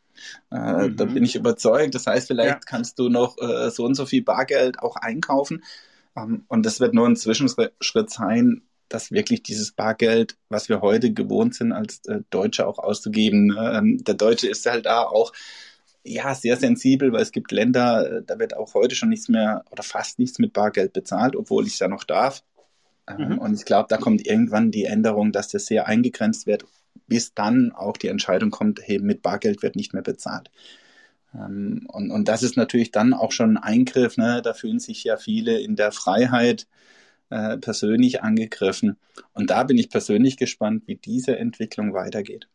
Äh, 0.52 0.90
mhm. 0.90 0.96
Da 0.96 1.06
bin 1.06 1.24
ich 1.24 1.36
überzeugt. 1.36 1.96
Das 1.96 2.06
heißt, 2.06 2.28
vielleicht 2.28 2.54
ja. 2.54 2.60
kannst 2.64 3.00
du 3.00 3.10
noch 3.10 3.36
so 3.72 3.84
und 3.84 3.96
so 3.96 4.06
viel 4.06 4.22
Bargeld 4.22 4.78
auch 4.78 4.98
einkaufen. 4.98 5.64
Ähm, 6.16 6.46
und 6.48 6.66
das 6.66 6.80
wird 6.80 6.94
nur 6.94 7.08
ein 7.08 7.16
Zwischenschritt 7.16 8.10
sein, 8.10 8.64
dass 8.90 9.12
wirklich 9.12 9.44
dieses 9.44 9.72
Bargeld, 9.72 10.38
was 10.50 10.70
wir 10.70 10.82
heute 10.82 11.12
gewohnt 11.12 11.56
sind, 11.56 11.72
als 11.72 12.06
äh, 12.06 12.22
Deutsche 12.30 12.68
auch 12.68 12.78
auszugeben, 12.78 13.48
ne? 13.48 13.74
ähm, 13.78 14.04
der 14.04 14.16
Deutsche 14.16 14.48
ist 14.48 14.66
halt 14.66 14.86
da 14.86 15.04
auch 15.04 15.34
ja, 16.04 16.36
sehr 16.36 16.58
sensibel, 16.58 17.12
weil 17.14 17.22
es 17.22 17.32
gibt 17.32 17.52
Länder, 17.52 18.18
äh, 18.18 18.24
da 18.26 18.38
wird 18.38 18.56
auch 18.56 18.74
heute 18.74 18.96
schon 18.96 19.10
nichts 19.10 19.30
mehr 19.30 19.64
oder 19.72 19.84
fast 19.84 20.20
nichts 20.20 20.38
mit 20.38 20.54
Bargeld 20.54 20.94
bezahlt, 20.94 21.36
obwohl 21.36 21.66
ich 21.66 21.74
es 21.74 21.80
ja 21.80 21.88
noch 21.88 22.04
darf. 22.04 22.44
Ähm, 23.08 23.30
mhm. 23.30 23.38
Und 23.40 23.54
ich 23.56 23.66
glaube, 23.66 23.88
da 23.90 23.98
kommt 23.98 24.26
irgendwann 24.28 24.72
die 24.72 24.86
Änderung, 24.86 25.32
dass 25.32 25.48
das 25.48 25.66
sehr 25.66 25.88
eingegrenzt 25.88 26.46
wird, 26.46 26.66
bis 27.08 27.34
dann 27.34 27.72
auch 27.72 27.98
die 27.98 28.08
Entscheidung 28.08 28.52
kommt, 28.52 28.82
hey, 28.84 29.00
mit 29.00 29.22
Bargeld 29.22 29.64
wird 29.64 29.76
nicht 29.76 29.94
mehr 29.94 30.04
bezahlt. 30.04 30.52
Ähm, 31.34 31.88
und, 31.92 32.12
und 32.12 32.28
das 32.28 32.44
ist 32.44 32.58
natürlich 32.58 32.92
dann 32.92 33.14
auch 33.14 33.32
schon 33.32 33.58
ein 33.58 33.64
Eingriff, 33.64 34.18
ne? 34.18 34.42
da 34.42 34.54
fühlen 34.54 34.80
sich 34.80 35.04
ja 35.04 35.18
viele 35.18 35.60
in 35.60 35.76
der 35.76 35.92
Freiheit 35.92 36.68
äh, 37.30 37.58
persönlich 37.58 38.22
angegriffen. 38.22 38.98
Und 39.34 39.50
da 39.50 39.64
bin 39.64 39.78
ich 39.78 39.90
persönlich 39.90 40.38
gespannt, 40.38 40.84
wie 40.88 40.96
diese 40.96 41.38
Entwicklung 41.38 41.94
weitergeht. 41.94 42.48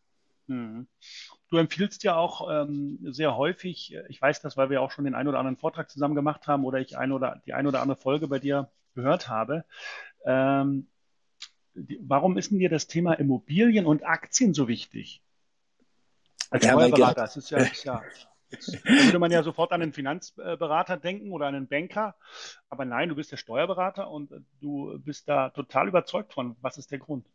Mhm. 0.46 0.86
Du 1.50 1.56
empfiehlst 1.56 2.04
ja 2.04 2.14
auch 2.14 2.48
ähm, 2.50 2.98
sehr 3.02 3.36
häufig, 3.36 3.94
äh, 3.94 4.04
ich 4.08 4.20
weiß 4.20 4.40
das, 4.40 4.56
weil 4.56 4.70
wir 4.70 4.82
auch 4.82 4.90
schon 4.90 5.04
den 5.04 5.14
einen 5.14 5.28
oder 5.28 5.38
anderen 5.38 5.56
Vortrag 5.56 5.90
zusammen 5.90 6.14
gemacht 6.14 6.46
haben 6.46 6.64
oder 6.64 6.78
ich 6.78 6.96
ein 6.96 7.12
oder 7.12 7.42
die 7.46 7.54
eine 7.54 7.68
oder 7.68 7.80
andere 7.80 7.98
Folge 7.98 8.28
bei 8.28 8.38
dir 8.38 8.70
gehört 8.94 9.28
habe. 9.28 9.64
Ähm, 10.24 10.88
die, 11.74 11.98
warum 12.02 12.36
ist 12.36 12.50
denn 12.50 12.58
dir 12.58 12.68
das 12.68 12.86
Thema 12.86 13.14
Immobilien 13.14 13.86
und 13.86 14.04
Aktien 14.04 14.52
so 14.52 14.68
wichtig? 14.68 15.22
Als 16.50 16.64
ja, 16.64 16.72
Steuerberater, 16.72 17.22
das 17.22 17.36
ist 17.36 17.50
ja, 17.50 17.58
ist 17.58 17.84
ja 17.84 18.02
Jetzt 18.50 18.84
würde 18.84 19.18
man 19.18 19.30
ja 19.30 19.42
sofort 19.42 19.72
an 19.72 19.82
einen 19.82 19.92
Finanzberater 19.92 20.96
denken 20.96 21.32
oder 21.32 21.46
an 21.46 21.54
einen 21.54 21.68
Banker. 21.68 22.14
Aber 22.68 22.84
nein, 22.84 23.08
du 23.08 23.14
bist 23.14 23.30
der 23.32 23.36
Steuerberater 23.36 24.10
und 24.10 24.30
du 24.60 24.98
bist 25.00 25.28
da 25.28 25.50
total 25.50 25.88
überzeugt 25.88 26.32
von. 26.32 26.56
Was 26.60 26.78
ist 26.78 26.90
der 26.90 26.98
Grund? 26.98 27.26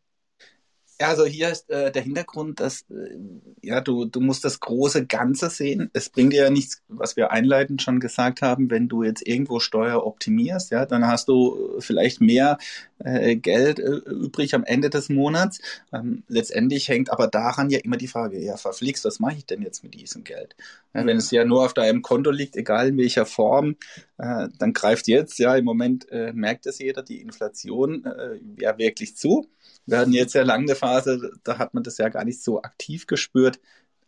Ja, 1.04 1.10
also 1.10 1.26
hier 1.26 1.50
ist 1.50 1.70
äh, 1.70 1.92
der 1.92 2.02
Hintergrund, 2.02 2.62
dass 2.62 2.86
äh, 2.90 3.18
ja 3.62 3.82
du 3.82 4.06
du 4.06 4.22
musst 4.22 4.46
das 4.46 4.62
große 4.62 5.06
Ganze 5.06 5.50
sehen. 5.50 5.90
Es 5.92 6.08
bringt 6.08 6.32
dir 6.32 6.44
ja 6.44 6.50
nichts, 6.50 6.82
was 6.88 7.18
wir 7.18 7.32
einleitend 7.32 7.82
schon 7.82 8.00
gesagt 8.00 8.42
haben, 8.42 8.72
wenn 8.72 8.88
du 8.88 9.04
jetzt 9.04 9.28
irgendwo 9.28 9.60
Steuer 9.60 10.06
optimierst, 10.06 10.72
ja, 10.72 10.86
dann 10.86 11.06
hast 11.06 11.28
du 11.28 11.76
vielleicht 11.80 12.22
mehr 12.22 12.58
äh, 13.00 13.36
Geld 13.36 13.80
äh, 13.80 13.98
übrig 14.06 14.56
am 14.56 14.64
Ende 14.64 14.90
des 14.90 15.10
Monats. 15.10 15.60
Ähm, 15.92 16.24
letztendlich 16.30 16.88
hängt 16.88 17.12
aber 17.12 17.28
daran 17.28 17.70
ja 17.70 17.80
immer 17.80 17.98
die 17.98 18.08
Frage, 18.08 18.40
ja 18.40 18.56
verflixt, 18.56 19.04
was 19.04 19.20
mache 19.20 19.36
ich 19.36 19.46
denn 19.46 19.62
jetzt 19.62 19.84
mit 19.84 19.96
diesem 19.96 20.24
Geld? 20.24 20.56
Ja, 20.94 21.06
wenn 21.06 21.18
es 21.18 21.32
ja 21.32 21.44
nur 21.44 21.66
auf 21.66 21.74
deinem 21.74 22.02
Konto 22.02 22.32
liegt, 22.32 22.56
egal 22.56 22.88
in 22.88 22.98
welcher 22.98 23.26
Form, 23.26 23.76
äh, 24.20 24.48
dann 24.58 24.72
greift 24.72 25.10
jetzt 25.10 25.38
ja 25.38 25.54
im 25.58 25.66
Moment 25.66 26.10
äh, 26.12 26.32
merkt 26.32 26.66
es 26.66 26.80
jeder 26.80 27.04
die 27.04 27.20
Inflation 27.20 28.06
äh, 28.06 28.40
ja 28.58 28.78
wirklich 28.78 29.18
zu. 29.18 29.50
Wir 29.86 30.00
hatten 30.00 30.14
jetzt 30.14 30.34
ja 30.34 30.44
lange 30.44 30.64
eine 30.66 30.76
Phase, 30.76 31.32
da 31.44 31.58
hat 31.58 31.74
man 31.74 31.84
das 31.84 31.98
ja 31.98 32.10
gar 32.10 32.26
nicht 32.26 32.42
so 32.42 32.62
aktiv 32.62 33.08
gespürt. 33.08 33.60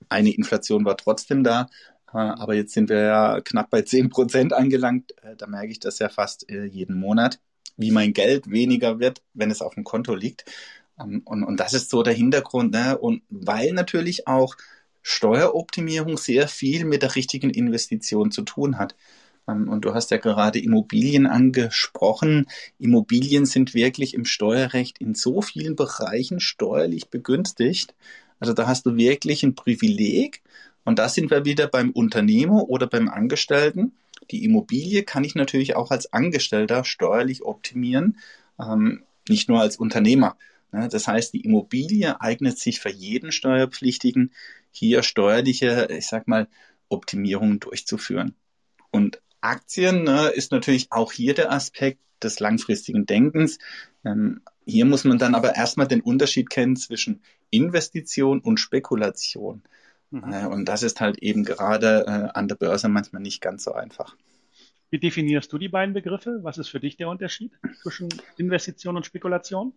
Eine 0.10 0.32
Inflation 0.34 0.86
war 0.86 0.98
trotzdem 0.98 1.44
da, 1.44 1.70
äh, 2.14 2.18
aber 2.18 2.56
jetzt 2.56 2.74
sind 2.74 2.90
wir 2.90 3.00
ja 3.02 3.42
knapp 3.42 3.70
bei 3.70 3.82
10 3.82 4.10
Prozent 4.10 4.54
angelangt. 4.54 5.14
Äh, 5.24 5.36
da 5.36 5.48
merke 5.48 5.72
ich 5.72 5.80
das 5.80 6.00
ja 6.00 6.10
fast 6.10 6.50
äh, 6.50 6.66
jeden 6.66 6.98
Monat, 7.00 7.40
wie 7.78 7.92
mein 7.92 8.14
Geld 8.14 8.50
weniger 8.50 9.00
wird, 9.00 9.22
wenn 9.34 9.52
es 9.52 9.62
auf 9.62 9.76
dem 9.76 9.84
Konto 9.84 10.16
liegt. 10.16 10.46
Ähm, 11.00 11.22
und, 11.26 11.44
und 11.44 11.60
das 11.60 11.74
ist 11.74 11.90
so 11.90 12.04
der 12.04 12.14
Hintergrund. 12.14 12.72
Ne? 12.74 12.98
Und 12.98 13.24
weil 13.30 13.74
natürlich 13.74 14.28
auch 14.28 14.56
Steueroptimierung 15.02 16.18
sehr 16.18 16.48
viel 16.48 16.86
mit 16.86 17.04
der 17.04 17.16
richtigen 17.16 17.50
Investition 17.52 18.32
zu 18.32 18.42
tun 18.44 18.78
hat. 18.78 18.96
Ähm, 19.48 19.70
und 19.70 19.86
du 19.86 19.94
hast 19.94 20.12
ja 20.12 20.18
gerade 20.18 20.60
Immobilien 20.60 21.28
angesprochen. 21.28 22.48
Immobilien 22.80 23.46
sind 23.46 23.74
wirklich 23.74 24.14
im 24.14 24.26
Steuerrecht 24.26 25.00
in 25.00 25.16
so 25.16 25.42
vielen 25.42 25.76
Bereichen 25.76 26.40
steuerlich 26.40 27.10
begünstigt. 27.10 27.94
Also 28.40 28.54
da 28.54 28.68
hast 28.68 28.86
du 28.86 28.96
wirklich 28.96 29.44
ein 29.44 29.56
Privileg. 29.56 30.42
Und 30.84 31.00
da 31.00 31.10
sind 31.10 31.32
wir 31.32 31.46
wieder 31.46 31.68
beim 31.68 31.92
Unternehmer 31.92 32.70
oder 32.70 32.88
beim 32.88 33.10
Angestellten. 33.10 33.94
Die 34.32 34.44
Immobilie 34.44 35.04
kann 35.04 35.24
ich 35.24 35.36
natürlich 35.36 35.76
auch 35.76 35.92
als 35.92 36.14
Angestellter 36.14 36.84
steuerlich 36.84 37.44
optimieren, 37.44 38.18
ähm, 38.60 39.04
nicht 39.28 39.50
nur 39.50 39.62
als 39.62 39.78
Unternehmer. 39.78 40.38
Ne? 40.72 40.88
Das 40.90 41.08
heißt, 41.08 41.34
die 41.34 41.42
Immobilie 41.42 42.22
eignet 42.22 42.60
sich 42.60 42.80
für 42.80 42.92
jeden 42.92 43.32
Steuerpflichtigen, 43.32 44.32
hier 44.72 45.04
steuerliche, 45.04 45.88
ich 45.90 46.08
sag 46.08 46.28
mal, 46.28 46.48
Optimierungen 46.90 47.60
durchzuführen. 47.60 48.36
Und 48.92 49.22
Aktien 49.42 50.04
ne, 50.04 50.30
ist 50.30 50.52
natürlich 50.52 50.92
auch 50.92 51.12
hier 51.12 51.34
der 51.34 51.52
Aspekt 51.52 52.00
des 52.24 52.40
langfristigen 52.40 53.06
Denkens. 53.06 53.60
Ähm, 54.04 54.42
hier 54.66 54.86
muss 54.86 55.04
man 55.04 55.18
dann 55.18 55.36
aber 55.36 55.56
erstmal 55.56 55.88
den 55.88 56.02
Unterschied 56.02 56.50
kennen 56.50 56.76
zwischen 56.76 57.22
Investition 57.50 58.40
und 58.40 58.60
Spekulation. 58.60 59.64
Mhm. 60.12 60.34
Äh, 60.34 60.46
und 60.48 60.66
das 60.66 60.84
ist 60.84 61.02
halt 61.02 61.20
eben 61.20 61.44
gerade 61.44 62.06
äh, 62.08 62.38
an 62.38 62.48
der 62.48 62.56
Börse 62.56 62.88
manchmal 62.90 63.22
nicht 63.22 63.42
ganz 63.42 63.64
so 63.64 63.74
einfach. 63.74 64.16
Wie 64.90 65.00
definierst 65.00 65.52
du 65.52 65.58
die 65.58 65.70
beiden 65.70 65.94
Begriffe? 65.94 66.40
Was 66.42 66.58
ist 66.58 66.70
für 66.70 66.80
dich 66.80 66.98
der 66.98 67.10
Unterschied 67.10 67.52
zwischen 67.82 68.10
Investition 68.38 68.96
und 68.96 69.06
Spekulation? 69.06 69.74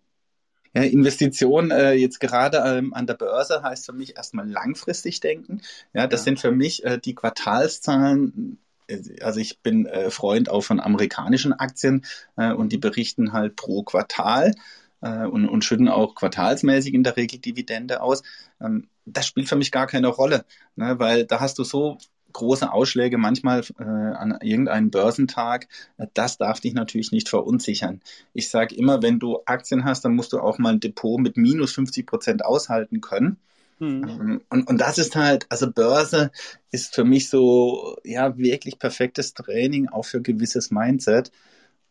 Ja, 0.73 0.83
Investition 0.83 1.71
äh, 1.71 1.93
jetzt 1.93 2.19
gerade 2.19 2.57
ähm, 2.63 2.93
an 2.93 3.07
der 3.07 3.15
Börse 3.15 3.63
heißt 3.63 3.87
für 3.87 3.93
mich 3.93 4.17
erstmal 4.17 4.47
langfristig 4.47 5.19
denken. 5.19 5.61
Ja, 5.93 6.05
das 6.05 6.21
ja. 6.21 6.25
sind 6.25 6.39
für 6.39 6.51
mich 6.51 6.83
äh, 6.83 6.99
die 6.99 7.15
Quartalszahlen. 7.15 8.59
Äh, 8.89 9.21
also 9.21 9.39
ich 9.39 9.61
bin 9.61 9.85
äh, 9.85 10.09
Freund 10.11 10.49
auch 10.49 10.61
von 10.61 10.79
amerikanischen 10.79 11.53
Aktien 11.53 12.05
äh, 12.37 12.53
und 12.53 12.71
die 12.71 12.77
berichten 12.77 13.33
halt 13.33 13.55
pro 13.55 13.83
Quartal 13.83 14.53
äh, 15.01 15.25
und, 15.25 15.47
und 15.47 15.63
schütten 15.63 15.87
auch 15.89 16.15
quartalsmäßig 16.15 16.93
in 16.93 17.03
der 17.03 17.17
Regel 17.17 17.39
Dividende 17.39 18.01
aus. 18.01 18.23
Ähm, 18.61 18.89
das 19.05 19.27
spielt 19.27 19.49
für 19.49 19.55
mich 19.55 19.71
gar 19.71 19.87
keine 19.87 20.07
Rolle, 20.07 20.45
ne, 20.75 20.99
weil 20.99 21.25
da 21.25 21.39
hast 21.39 21.59
du 21.59 21.63
so 21.63 21.97
große 22.33 22.71
Ausschläge 22.71 23.17
manchmal 23.17 23.63
äh, 23.79 23.83
an 23.83 24.37
irgendeinem 24.41 24.91
Börsentag, 24.91 25.67
das 26.13 26.37
darf 26.37 26.59
dich 26.59 26.73
natürlich 26.73 27.11
nicht 27.11 27.29
verunsichern. 27.29 28.01
Ich 28.33 28.49
sage 28.49 28.75
immer, 28.75 29.01
wenn 29.01 29.19
du 29.19 29.39
Aktien 29.45 29.85
hast, 29.85 30.05
dann 30.05 30.15
musst 30.15 30.33
du 30.33 30.39
auch 30.39 30.57
mal 30.59 30.73
ein 30.73 30.79
Depot 30.79 31.19
mit 31.19 31.37
minus 31.37 31.73
50 31.73 32.05
Prozent 32.05 32.45
aushalten 32.45 33.01
können. 33.01 33.37
Mhm. 33.79 34.41
Und, 34.49 34.67
und 34.67 34.77
das 34.79 34.97
ist 34.97 35.15
halt, 35.15 35.45
also 35.49 35.71
Börse 35.71 36.31
ist 36.71 36.93
für 36.93 37.05
mich 37.05 37.29
so, 37.29 37.97
ja, 38.03 38.37
wirklich 38.37 38.79
perfektes 38.79 39.33
Training, 39.33 39.87
auch 39.87 40.05
für 40.05 40.21
gewisses 40.21 40.69
Mindset 40.71 41.31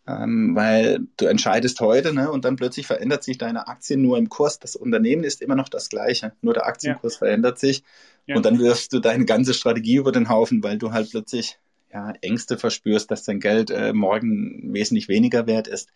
ähm, 0.09 0.57
weil 0.57 1.01
du 1.19 1.27
entscheidest 1.27 1.81
heute 1.81 2.15
ne, 2.15 2.31
und 2.31 2.45
dann 2.45 2.57
plötzlich 2.57 2.87
verändert 2.87 3.23
sich 3.23 3.37
deine 3.37 3.69
Aktie 3.69 3.99
nur 3.99 4.17
im 4.17 4.29
Kurs. 4.29 4.59
Das 4.59 4.75
Unternehmen 4.75 5.23
ist 5.23 5.43
immer 5.43 5.55
noch 5.55 5.69
das 5.69 5.91
gleiche, 5.91 6.33
nur 6.41 6.55
der 6.55 6.67
Aktienkurs 6.67 7.15
ja. 7.15 7.19
verändert 7.19 7.59
sich 7.59 7.85
ja. 8.27 8.37
und 8.37 8.47
dann 8.47 8.59
wirfst 8.59 8.93
du 8.93 9.01
deine 9.01 9.27
ganze 9.27 9.53
Strategie 9.53 9.97
über 9.97 10.13
den 10.13 10.31
Haufen, 10.31 10.63
weil 10.63 10.79
du 10.79 10.93
halt 10.93 11.11
plötzlich 11.11 11.59
ja, 11.93 12.13
Ängste 12.23 12.57
verspürst, 12.57 13.11
dass 13.11 13.25
dein 13.25 13.41
Geld 13.41 13.71
äh, 13.71 13.93
morgen 13.93 14.73
wesentlich 14.73 15.09
weniger 15.09 15.47
wert 15.47 15.69
ist. 15.69 15.91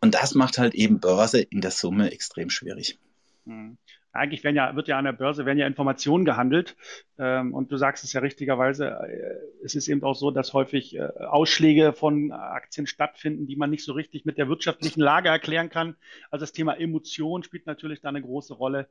Und 0.00 0.14
das 0.14 0.34
macht 0.34 0.58
halt 0.58 0.74
eben 0.74 0.98
Börse 0.98 1.40
in 1.40 1.60
der 1.60 1.70
Summe 1.70 2.10
extrem 2.10 2.48
schwierig. 2.48 2.98
Mhm 3.44 3.76
eigentlich 4.12 4.44
werden 4.44 4.56
ja, 4.56 4.76
wird 4.76 4.88
ja 4.88 4.98
an 4.98 5.04
der 5.04 5.12
Börse 5.12 5.46
werden 5.46 5.58
ja 5.58 5.66
Informationen 5.66 6.24
gehandelt. 6.24 6.76
Ähm, 7.18 7.54
und 7.54 7.72
du 7.72 7.76
sagst 7.76 8.04
es 8.04 8.12
ja 8.12 8.20
richtigerweise, 8.20 8.88
äh, 8.88 9.64
es 9.64 9.74
ist 9.74 9.88
eben 9.88 10.02
auch 10.02 10.14
so, 10.14 10.30
dass 10.30 10.52
häufig 10.52 10.96
äh, 10.96 11.08
Ausschläge 11.18 11.92
von 11.92 12.30
Aktien 12.30 12.86
stattfinden, 12.86 13.46
die 13.46 13.56
man 13.56 13.70
nicht 13.70 13.84
so 13.84 13.92
richtig 13.92 14.24
mit 14.24 14.38
der 14.38 14.48
wirtschaftlichen 14.48 15.00
Lage 15.00 15.28
erklären 15.28 15.70
kann. 15.70 15.96
Also 16.30 16.42
das 16.42 16.52
Thema 16.52 16.78
Emotion 16.78 17.42
spielt 17.42 17.66
natürlich 17.66 18.00
da 18.00 18.10
eine 18.10 18.22
große 18.22 18.54
Rolle, 18.54 18.88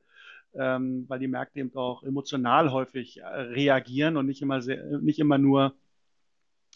ähm, 0.55 1.05
weil 1.07 1.19
die 1.19 1.27
Märkte 1.27 1.60
eben 1.60 1.75
auch 1.75 2.03
emotional 2.03 2.71
häufig 2.71 3.19
äh, 3.19 3.25
reagieren 3.25 4.17
und 4.17 4.25
nicht 4.25 4.41
immer 4.41 4.62
sehr, 4.62 4.84
nicht 4.99 5.19
immer 5.19 5.38
nur 5.38 5.75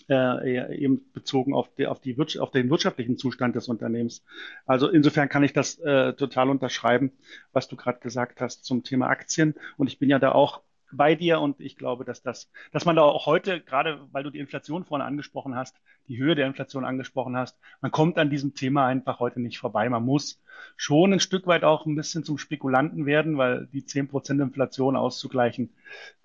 äh, 0.09 0.77
eben 0.77 1.11
bezogen 1.13 1.53
auf, 1.53 1.73
die, 1.75 1.87
auf, 1.87 1.99
die 1.99 2.15
auf 2.39 2.51
den 2.51 2.69
wirtschaftlichen 2.69 3.17
Zustand 3.17 3.55
des 3.55 3.67
Unternehmens. 3.67 4.23
Also 4.65 4.89
insofern 4.89 5.29
kann 5.29 5.43
ich 5.43 5.53
das 5.53 5.79
äh, 5.79 6.13
total 6.13 6.49
unterschreiben, 6.49 7.11
was 7.53 7.67
du 7.67 7.75
gerade 7.75 7.99
gesagt 7.99 8.41
hast 8.41 8.65
zum 8.65 8.83
Thema 8.83 9.07
Aktien. 9.07 9.55
Und 9.77 9.87
ich 9.87 9.99
bin 9.99 10.09
ja 10.09 10.19
da 10.19 10.31
auch 10.31 10.61
bei 10.91 11.15
dir 11.15 11.39
und 11.39 11.59
ich 11.59 11.77
glaube, 11.77 12.05
dass 12.05 12.21
das, 12.21 12.49
dass 12.71 12.85
man 12.85 12.95
da 12.95 13.01
auch 13.01 13.25
heute, 13.25 13.61
gerade 13.61 14.07
weil 14.11 14.23
du 14.23 14.29
die 14.29 14.39
Inflation 14.39 14.85
vorne 14.85 15.03
angesprochen 15.03 15.55
hast, 15.55 15.75
die 16.07 16.17
Höhe 16.17 16.35
der 16.35 16.47
Inflation 16.47 16.85
angesprochen 16.85 17.35
hast, 17.35 17.57
man 17.81 17.91
kommt 17.91 18.17
an 18.17 18.29
diesem 18.29 18.53
Thema 18.53 18.85
einfach 18.85 19.19
heute 19.19 19.39
nicht 19.39 19.57
vorbei. 19.57 19.89
Man 19.89 20.03
muss 20.03 20.41
schon 20.77 21.13
ein 21.13 21.19
Stück 21.19 21.47
weit 21.47 21.63
auch 21.63 21.85
ein 21.85 21.95
bisschen 21.95 22.23
zum 22.23 22.37
Spekulanten 22.37 23.05
werden, 23.05 23.37
weil 23.37 23.67
die 23.73 23.85
zehn 23.85 24.07
Prozent 24.07 24.41
Inflation 24.41 24.95
auszugleichen, 24.95 25.71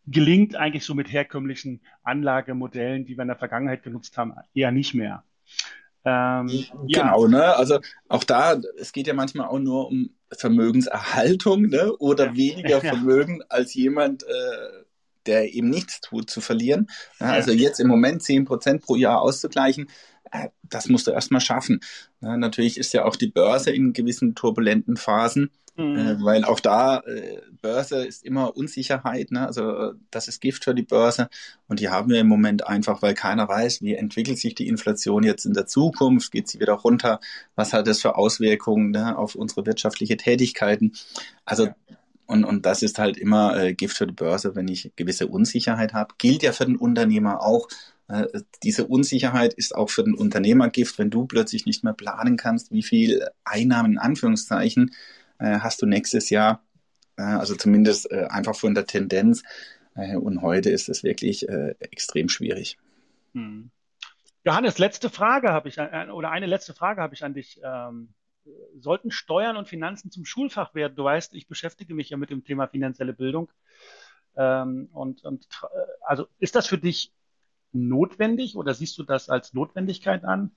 gelingt 0.07 0.57
eigentlich 0.57 0.85
so 0.85 0.95
mit 0.95 1.13
herkömmlichen 1.13 1.81
Anlagemodellen, 2.03 3.05
die 3.05 3.17
wir 3.17 3.23
in 3.23 3.29
der 3.29 3.37
Vergangenheit 3.37 3.83
genutzt 3.83 4.17
haben, 4.19 4.35
eher 4.55 4.73
nicht 4.73 4.95
mehr. 4.95 5.25
Ähm, 6.05 6.47
genau, 6.89 7.27
ja. 7.27 7.29
ne? 7.29 7.57
Also 7.57 7.81
auch 8.09 8.25
da, 8.25 8.61
es 8.79 8.93
geht 8.93 9.07
ja 9.07 9.15
manchmal 9.15 9.49
auch 9.49 9.59
nur 9.59 9.89
um 9.89 10.11
Vermögenserhaltung, 10.37 11.63
ne? 11.63 11.93
Oder 11.97 12.27
ja. 12.27 12.37
weniger 12.37 12.81
Vermögen 12.81 13.43
als 13.49 13.75
jemand, 13.75 14.23
äh, 14.23 14.85
der 15.27 15.53
eben 15.55 15.69
nichts 15.71 16.01
tut, 16.01 16.31
zu 16.31 16.41
verlieren. 16.41 16.89
Ja, 17.19 17.27
also 17.33 17.53
jetzt 17.53 17.81
im 17.81 17.89
Moment 17.89 18.23
zehn 18.23 18.45
Prozent 18.45 18.83
pro 18.83 18.97
Jahr 18.97 19.21
auszugleichen, 19.21 19.89
äh, 20.31 20.49
das 20.63 20.89
musst 20.89 21.07
du 21.07 21.11
erstmal 21.11 21.41
schaffen. 21.41 21.81
Ja, 22.21 22.37
natürlich 22.37 22.79
ist 22.79 22.93
ja 22.93 23.05
auch 23.05 23.17
die 23.17 23.29
Börse 23.29 23.71
in 23.71 23.93
gewissen 23.93 24.35
turbulenten 24.35 24.97
Phasen, 24.97 25.51
mhm. 25.81 25.97
äh, 25.97 26.25
weil 26.25 26.45
auch 26.45 26.61
da 26.61 26.99
äh, 27.01 27.41
Börse 27.63 28.05
ist 28.05 28.25
immer 28.25 28.57
Unsicherheit. 28.57 29.31
Ne? 29.31 29.47
Also 29.47 29.93
das 30.11 30.29
ist 30.29 30.41
Gift 30.41 30.65
für 30.65 30.75
die 30.75 30.83
Börse 30.83 31.29
und 31.69 31.81
die 31.81 31.89
haben 31.89 32.11
wir 32.11 32.21
im 32.21 32.29
Moment 32.29 32.67
einfach, 32.67 33.03
weil 33.03 33.15
keiner 33.15 33.49
weiß, 33.49 33.83
wie 33.83 33.95
entwickelt 33.95 34.39
sich 34.39 34.55
die 34.55 34.69
Inflation 34.69 35.23
jetzt 35.23 35.45
in 35.45 35.55
der 35.55 35.67
Zukunft, 35.67 36.33
geht 36.33 36.49
sie 36.49 36.61
wieder 36.61 36.75
runter, 36.75 37.21
was 37.55 37.73
hat 37.73 37.87
das 37.87 38.01
für 38.01 38.17
Auswirkungen 38.17 38.91
ne, 38.91 39.17
auf 39.17 39.35
unsere 39.35 39.67
wirtschaftliche 39.67 40.17
Tätigkeiten. 40.17 40.93
Also 41.45 41.67
ja. 41.67 41.75
Und, 42.27 42.45
und 42.45 42.65
das 42.65 42.85
ist 42.85 43.01
halt 43.01 43.17
immer 43.17 43.57
äh, 43.57 43.75
Gift 43.75 43.97
für 43.97 44.07
die 44.07 44.15
Börse, 44.15 44.55
wenn 44.55 44.69
ich 44.69 44.93
gewisse 44.95 45.27
Unsicherheit 45.27 45.95
habe. 45.95 46.15
Gilt 46.17 46.45
ja 46.45 46.53
für 46.53 46.65
den 46.65 46.77
Unternehmer 46.77 47.43
auch. 47.43 47.67
Äh, 48.07 48.27
diese 48.63 48.87
Unsicherheit 48.87 49.53
ist 49.55 49.75
auch 49.75 49.91
für 49.91 50.05
den 50.05 50.15
Unternehmer 50.15 50.69
Gift, 50.69 51.01
wenn 51.01 51.11
du 51.11 51.27
plötzlich 51.27 51.67
nicht 51.67 51.83
mehr 51.83 51.93
planen 51.93 52.37
kannst, 52.37 52.71
wie 52.71 52.85
viel 52.85 53.27
Einnahmen 53.43 53.95
in 53.95 53.99
Anführungszeichen 53.99 54.91
äh, 54.91 55.20
hast 55.41 55.83
du 55.83 55.87
nächstes 55.87 56.31
Jahr. 56.31 56.63
Äh, 57.21 57.23
also 57.23 57.55
zumindest 57.55 58.11
äh, 58.11 58.27
einfach 58.31 58.57
von 58.57 58.75
der 58.75 58.87
Tendenz. 58.87 59.43
Äh, 59.95 60.17
und 60.17 60.43
heute 60.43 60.71
ist 60.71 60.89
es 60.89 61.05
wirklich 61.05 61.49
äh, 61.49 61.75
extrem 61.81 62.29
schwierig. 62.29 62.79
Hm. 63.35 63.71
Johannes, 64.45 64.79
letzte 64.79 65.11
Frage 65.11 65.51
habe 65.51 65.69
ich, 65.69 65.79
oder 65.79 66.31
eine 66.31 66.47
letzte 66.47 66.73
Frage 66.73 67.03
habe 67.03 67.15
ich 67.15 67.25
an 67.25 67.35
dich. 67.35 67.61
Ähm, 67.63 68.15
sollten 68.79 69.11
Steuern 69.11 69.59
und 69.59 69.69
Finanzen 69.69 70.11
zum 70.11 70.25
Schulfach 70.25 70.75
werden? 70.75 70.97
Du 70.97 71.05
weißt, 71.05 71.35
ich 71.35 71.47
beschäftige 71.47 71.95
mich 71.95 72.09
ja 72.09 72.17
mit 72.17 72.31
dem 72.31 72.43
Thema 72.43 72.67
finanzielle 72.67 73.13
Bildung. 73.13 73.53
Ähm, 74.37 74.89
und, 74.95 75.23
und 75.25 75.47
also 76.01 76.27
ist 76.39 76.55
das 76.55 76.67
für 76.67 76.79
dich 76.79 77.13
notwendig 77.73 78.57
oder 78.57 78.73
siehst 78.73 78.97
du 78.97 79.03
das 79.03 79.29
als 79.29 79.53
Notwendigkeit 79.53 80.25
an? 80.25 80.53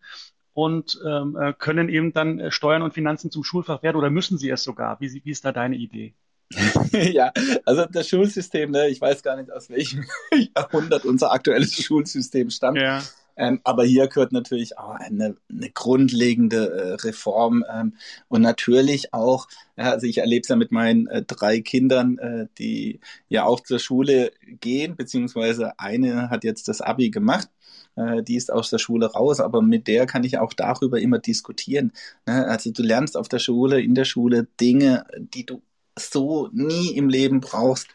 Und 0.54 1.00
ähm, 1.06 1.36
äh, 1.36 1.54
können 1.54 1.89
eben 1.89 2.13
dann 2.13 2.52
Steuern 2.52 2.84
und 2.84 2.94
Finanzen 2.94 3.32
zum 3.32 3.44
Schulfach 3.44 3.82
werden 3.82 3.98
oder 3.98 4.12
müssen 4.12 4.38
sie 4.38 4.50
es 4.50 4.63
sogar? 4.63 5.00
Wie, 5.00 5.22
wie 5.24 5.32
ist 5.32 5.46
da 5.46 5.52
deine 5.52 5.76
Idee? 5.76 6.13
ja, 6.92 7.32
also 7.66 7.86
das 7.86 8.08
Schulsystem, 8.08 8.72
ne, 8.72 8.88
ich 8.89 9.02
weiß 9.02 9.24
gar 9.24 9.36
nicht, 9.36 9.52
aus 9.52 9.70
welchem 9.70 10.06
Jahrhundert 10.56 11.06
unser 11.06 11.32
aktuelles 11.32 11.76
Schulsystem 11.76 12.50
stammt. 12.52 12.78
Ja. 12.78 13.02
Ähm, 13.36 13.62
aber 13.63 13.84
hier 13.84 14.08
gehört 14.08 14.32
natürlich 14.32 14.78
auch 14.78 14.94
eine, 14.94 15.36
eine 15.50 15.72
grundlegende 15.72 16.70
äh, 16.70 16.94
Reform 17.02 17.66
ähm, 17.68 17.96
und 18.28 18.44
natürlich 18.44 19.12
auch, 19.12 19.48
ja, 19.76 19.89
also 19.89 20.06
ich 20.06 20.20
erlebe 20.20 20.42
es 20.42 20.50
ja 20.50 20.56
mit 20.56 20.72
meinen 20.72 21.08
äh, 21.08 21.24
drei 21.24 21.62
Kindern, 21.62 22.20
äh, 22.20 22.46
die 22.60 23.00
ja 23.30 23.46
auch 23.46 23.62
zur 23.62 23.80
Schule 23.80 24.34
gehen, 24.60 24.96
beziehungsweise 24.96 25.80
eine 25.80 26.30
hat 26.30 26.44
jetzt 26.44 26.68
das 26.68 26.82
Abi 26.82 27.10
gemacht 27.10 27.48
äh, 27.48 27.62
die 27.95 28.36
ist 28.36 28.51
aus 28.51 28.69
der 28.69 28.79
Schule 28.79 29.06
raus, 29.06 29.39
aber 29.39 29.62
mit 29.62 29.88
der 29.88 30.06
kann 30.06 30.23
ich 30.23 30.39
auch 30.39 30.53
darüber 30.53 30.99
immer 30.99 31.19
diskutieren. 31.19 31.91
Ne? 32.25 32.47
Also 32.47 32.71
du 32.71 32.82
lernst 32.82 33.15
auf 33.15 33.29
der 33.29 33.39
Schule, 33.39 33.82
in 33.82 33.95
der 33.95 34.06
Schule 34.06 34.47
Dinge, 34.60 35.06
die 35.17 35.45
du 35.45 35.62
so 35.97 36.49
nie 36.51 36.95
im 36.95 37.08
Leben 37.10 37.39
brauchst. 37.39 37.89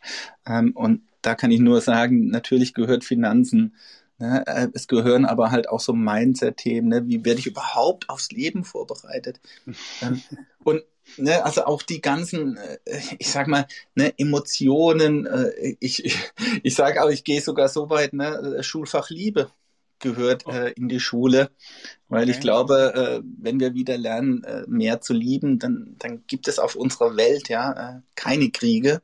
Ähm, 0.47 0.73
und 0.75 1.03
da 1.23 1.35
kann 1.35 1.51
ich 1.51 1.59
nur 1.59 1.81
sagen, 1.81 2.29
natürlich 2.29 2.75
gehört 2.75 3.03
Finanzen 3.03 3.75
Ne? 4.19 4.43
Äh, 4.47 4.69
es 4.75 4.89
gehören 4.89 5.25
aber 5.25 5.51
halt 5.51 5.69
auch 5.69 5.81
so 5.81 5.93
Mindset-Themen. 5.93 6.89
Ne? 6.89 7.07
Wie 7.07 7.25
werde 7.25 7.41
ich 7.41 7.47
überhaupt 7.47 8.09
aufs 8.09 8.31
Leben 8.31 8.65
vorbereitet? 8.65 9.41
Ähm, 10.03 10.21
und 10.65 10.83
ne, 11.17 11.45
also 11.45 11.65
auch 11.65 11.83
die 11.83 12.01
ganzen, 12.01 12.57
äh, 12.57 13.01
ich 13.19 13.31
sag 13.31 13.47
mal, 13.47 13.67
ne, 13.95 14.13
Emotionen. 14.19 15.27
Äh, 15.27 15.77
ich, 15.81 16.05
ich, 16.05 16.19
ich 16.63 16.75
sage 16.75 17.03
auch, 17.03 17.11
ich 17.11 17.25
gehe 17.25 17.41
sogar 17.41 17.69
so 17.69 17.91
weit, 17.91 18.13
ne, 18.13 18.63
Schulfach 18.63 19.09
Liebe. 19.09 19.51
Gehört 19.99 20.47
äh, 20.47 20.71
in 20.73 20.89
die 20.89 21.01
Schule, 21.01 21.51
weil 22.09 22.25
okay. 22.25 22.33
ich 22.33 22.41
glaube, 22.41 22.95
äh, 22.95 23.23
wenn 23.41 23.61
wir 23.61 23.75
wieder 23.75 23.99
lernen, 23.99 24.45
äh, 24.45 24.65
mehr 24.67 25.01
zu 25.01 25.13
lieben, 25.13 25.59
dann, 25.59 25.97
dann 25.99 26.25
gibt 26.27 26.49
es 26.49 26.59
auf 26.59 26.77
unserer 26.77 27.17
Welt 27.17 27.49
ja 27.49 27.73
äh, 27.73 28.01
keine 28.15 28.51
Kriege. 28.51 29.03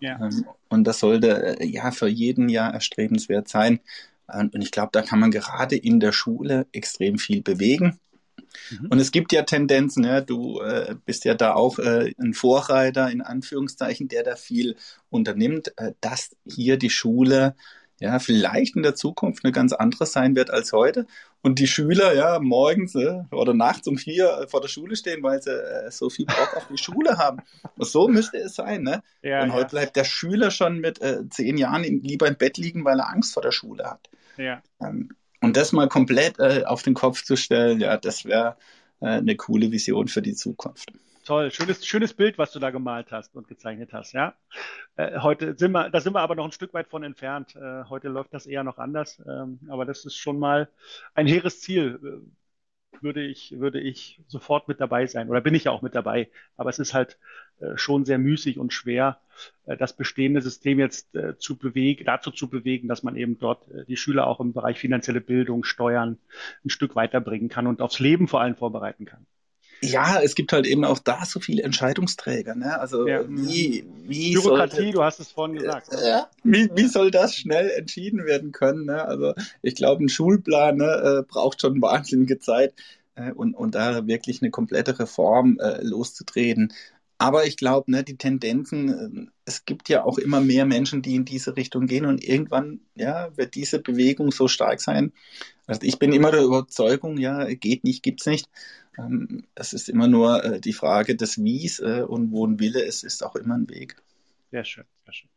Ja. 0.00 0.20
Ähm, 0.20 0.44
und 0.68 0.84
das 0.84 1.00
sollte 1.00 1.60
äh, 1.60 1.66
ja 1.66 1.90
für 1.90 2.08
jeden 2.08 2.48
Jahr 2.48 2.72
erstrebenswert 2.72 3.48
sein. 3.48 3.80
Und 4.26 4.62
ich 4.62 4.70
glaube, 4.70 4.90
da 4.92 5.02
kann 5.02 5.18
man 5.18 5.30
gerade 5.30 5.76
in 5.76 6.00
der 6.00 6.12
Schule 6.12 6.66
extrem 6.72 7.18
viel 7.18 7.42
bewegen. 7.42 7.98
Mhm. 8.70 8.86
Und 8.88 8.98
es 8.98 9.10
gibt 9.12 9.32
ja 9.32 9.42
Tendenzen, 9.42 10.04
ja, 10.04 10.20
du 10.20 10.60
äh, 10.60 10.94
bist 11.04 11.24
ja 11.24 11.34
da 11.34 11.54
auch 11.54 11.78
äh, 11.78 12.14
ein 12.18 12.34
Vorreiter 12.34 13.10
in 13.10 13.20
Anführungszeichen, 13.20 14.08
der 14.08 14.22
da 14.22 14.36
viel 14.36 14.76
unternimmt, 15.10 15.72
äh, 15.76 15.92
dass 16.00 16.30
hier 16.46 16.76
die 16.76 16.90
Schule 16.90 17.54
ja 18.02 18.18
vielleicht 18.18 18.74
in 18.74 18.82
der 18.82 18.96
Zukunft 18.96 19.44
eine 19.44 19.52
ganz 19.52 19.72
andere 19.72 20.06
sein 20.06 20.34
wird 20.34 20.50
als 20.50 20.72
heute 20.72 21.06
und 21.40 21.60
die 21.60 21.68
Schüler 21.68 22.14
ja 22.14 22.40
morgens 22.40 22.96
äh, 22.96 23.22
oder 23.30 23.54
nachts 23.54 23.86
um 23.86 23.96
vier 23.96 24.46
vor 24.48 24.60
der 24.60 24.68
Schule 24.68 24.96
stehen, 24.96 25.22
weil 25.22 25.40
sie 25.40 25.52
äh, 25.52 25.90
so 25.90 26.10
viel 26.10 26.26
Bock 26.26 26.56
auf 26.56 26.66
die 26.68 26.78
Schule 26.78 27.16
haben. 27.16 27.42
Und 27.76 27.86
so 27.86 28.08
müsste 28.08 28.38
es 28.38 28.56
sein, 28.56 28.82
ne? 28.82 29.02
Ja, 29.22 29.42
und 29.42 29.50
ja. 29.50 29.54
heute 29.54 29.70
bleibt 29.70 29.96
der 29.96 30.04
Schüler 30.04 30.50
schon 30.50 30.78
mit 30.78 31.00
äh, 31.00 31.28
zehn 31.30 31.56
Jahren 31.56 31.84
in, 31.84 32.02
lieber 32.02 32.26
im 32.26 32.36
Bett 32.36 32.58
liegen, 32.58 32.84
weil 32.84 32.98
er 32.98 33.08
Angst 33.08 33.34
vor 33.34 33.42
der 33.42 33.52
Schule 33.52 33.84
hat. 33.84 34.10
Ja. 34.36 34.62
Ähm, 34.80 35.10
und 35.40 35.56
das 35.56 35.72
mal 35.72 35.88
komplett 35.88 36.40
äh, 36.40 36.64
auf 36.64 36.82
den 36.82 36.94
Kopf 36.94 37.22
zu 37.22 37.36
stellen, 37.36 37.80
ja, 37.80 37.96
das 37.96 38.24
wäre 38.24 38.56
äh, 39.00 39.06
eine 39.06 39.36
coole 39.36 39.70
Vision 39.70 40.08
für 40.08 40.22
die 40.22 40.34
Zukunft. 40.34 40.92
Toll, 41.24 41.52
schönes, 41.52 41.86
schönes 41.86 42.14
Bild, 42.14 42.36
was 42.36 42.50
du 42.50 42.58
da 42.58 42.70
gemalt 42.70 43.12
hast 43.12 43.36
und 43.36 43.46
gezeichnet 43.46 43.92
hast, 43.92 44.12
ja. 44.12 44.34
Äh, 44.96 45.20
heute 45.20 45.56
sind 45.56 45.70
wir, 45.70 45.88
da 45.88 46.00
sind 46.00 46.14
wir 46.14 46.20
aber 46.20 46.34
noch 46.34 46.44
ein 46.44 46.50
Stück 46.52 46.74
weit 46.74 46.88
von 46.88 47.04
entfernt. 47.04 47.54
Äh, 47.54 47.84
heute 47.84 48.08
läuft 48.08 48.34
das 48.34 48.46
eher 48.46 48.64
noch 48.64 48.78
anders, 48.78 49.22
ähm, 49.24 49.60
aber 49.68 49.84
das 49.84 50.04
ist 50.04 50.16
schon 50.16 50.40
mal 50.40 50.68
ein 51.14 51.28
hehres 51.28 51.60
Ziel. 51.60 52.00
Äh, 52.02 53.02
würde 53.02 53.22
ich, 53.22 53.58
würde 53.58 53.80
ich 53.80 54.20
sofort 54.26 54.68
mit 54.68 54.80
dabei 54.80 55.06
sein. 55.06 55.28
Oder 55.30 55.40
bin 55.40 55.54
ich 55.54 55.64
ja 55.64 55.72
auch 55.72 55.82
mit 55.82 55.94
dabei. 55.94 56.28
Aber 56.56 56.70
es 56.70 56.78
ist 56.78 56.92
halt 56.92 57.18
äh, 57.60 57.76
schon 57.76 58.04
sehr 58.04 58.18
müßig 58.18 58.58
und 58.58 58.72
schwer, 58.72 59.20
äh, 59.66 59.76
das 59.76 59.96
bestehende 59.96 60.42
System 60.42 60.78
jetzt 60.78 61.16
zu 61.38 61.56
bewegen, 61.56 62.04
dazu 62.04 62.30
zu 62.30 62.48
bewegen, 62.50 62.88
dass 62.88 63.02
man 63.02 63.16
eben 63.16 63.38
dort 63.38 63.64
die 63.88 63.96
Schüler 63.96 64.26
auch 64.26 64.40
im 64.40 64.52
Bereich 64.52 64.78
finanzielle 64.78 65.20
Bildung, 65.20 65.64
Steuern 65.64 66.18
ein 66.64 66.70
Stück 66.70 66.96
weiterbringen 66.96 67.48
kann 67.48 67.66
und 67.66 67.80
aufs 67.80 67.98
Leben 67.98 68.28
vor 68.28 68.40
allem 68.40 68.56
vorbereiten 68.56 69.04
kann. 69.04 69.26
Ja, 69.82 70.20
es 70.20 70.34
gibt 70.34 70.52
halt 70.52 70.66
eben 70.66 70.84
auch 70.84 71.00
da 71.00 71.24
so 71.24 71.40
viele 71.40 71.62
Entscheidungsträger. 71.62 72.54
Ne? 72.54 72.78
Also 72.78 73.06
ja. 73.06 73.24
wie, 73.28 73.84
wie 74.04 74.34
Bürokratie, 74.34 74.76
sollte, 74.76 74.92
du 74.92 75.02
hast 75.02 75.20
es 75.20 75.32
vorhin 75.32 75.58
gesagt. 75.58 75.88
Ja, 76.04 76.28
wie, 76.44 76.70
wie 76.74 76.86
soll 76.86 77.10
das 77.10 77.34
schnell 77.34 77.68
entschieden 77.70 78.24
werden 78.24 78.52
können? 78.52 78.86
Ne? 78.86 79.04
Also 79.04 79.34
ich 79.60 79.74
glaube, 79.74 80.04
ein 80.04 80.08
Schulplan 80.08 80.76
ne, 80.76 81.24
braucht 81.28 81.60
schon 81.60 81.82
wahnsinnige 81.82 82.38
Zeit 82.38 82.74
äh, 83.14 83.32
und, 83.32 83.54
und 83.54 83.74
da 83.74 84.06
wirklich 84.06 84.42
eine 84.42 84.50
komplette 84.50 84.98
Reform 84.98 85.58
äh, 85.60 85.82
loszutreten. 85.82 86.72
Aber 87.18 87.46
ich 87.46 87.56
glaube, 87.56 87.90
ne, 87.90 88.02
die 88.02 88.16
Tendenzen, 88.16 89.28
äh, 89.28 89.30
es 89.44 89.64
gibt 89.64 89.88
ja 89.88 90.04
auch 90.04 90.18
immer 90.18 90.40
mehr 90.40 90.66
Menschen, 90.66 91.02
die 91.02 91.14
in 91.14 91.24
diese 91.24 91.56
Richtung 91.56 91.86
gehen 91.86 92.06
und 92.06 92.24
irgendwann 92.24 92.80
ja, 92.94 93.36
wird 93.36 93.54
diese 93.54 93.78
Bewegung 93.80 94.32
so 94.32 94.48
stark 94.48 94.80
sein. 94.80 95.12
Also 95.66 95.80
ich 95.82 95.98
bin 95.98 96.12
immer 96.12 96.30
der 96.30 96.42
Überzeugung, 96.42 97.18
ja, 97.18 97.44
geht 97.54 97.84
nicht, 97.84 98.02
gibt's 98.02 98.26
nicht. 98.26 98.48
Ähm, 98.98 99.44
es 99.54 99.72
ist 99.72 99.88
immer 99.88 100.08
nur 100.08 100.44
äh, 100.44 100.60
die 100.60 100.72
Frage 100.72 101.16
des 101.16 101.42
Wies 101.42 101.78
äh, 101.78 102.02
und 102.06 102.30
wo 102.30 102.46
ein 102.46 102.58
Wille 102.58 102.82
ist, 102.82 103.04
ist 103.04 103.22
auch 103.22 103.36
immer 103.36 103.54
ein 103.54 103.68
Weg. 103.68 103.96
Sehr 104.50 104.64
schön, 104.64 104.84
sehr 105.04 105.14
schön. 105.14 105.30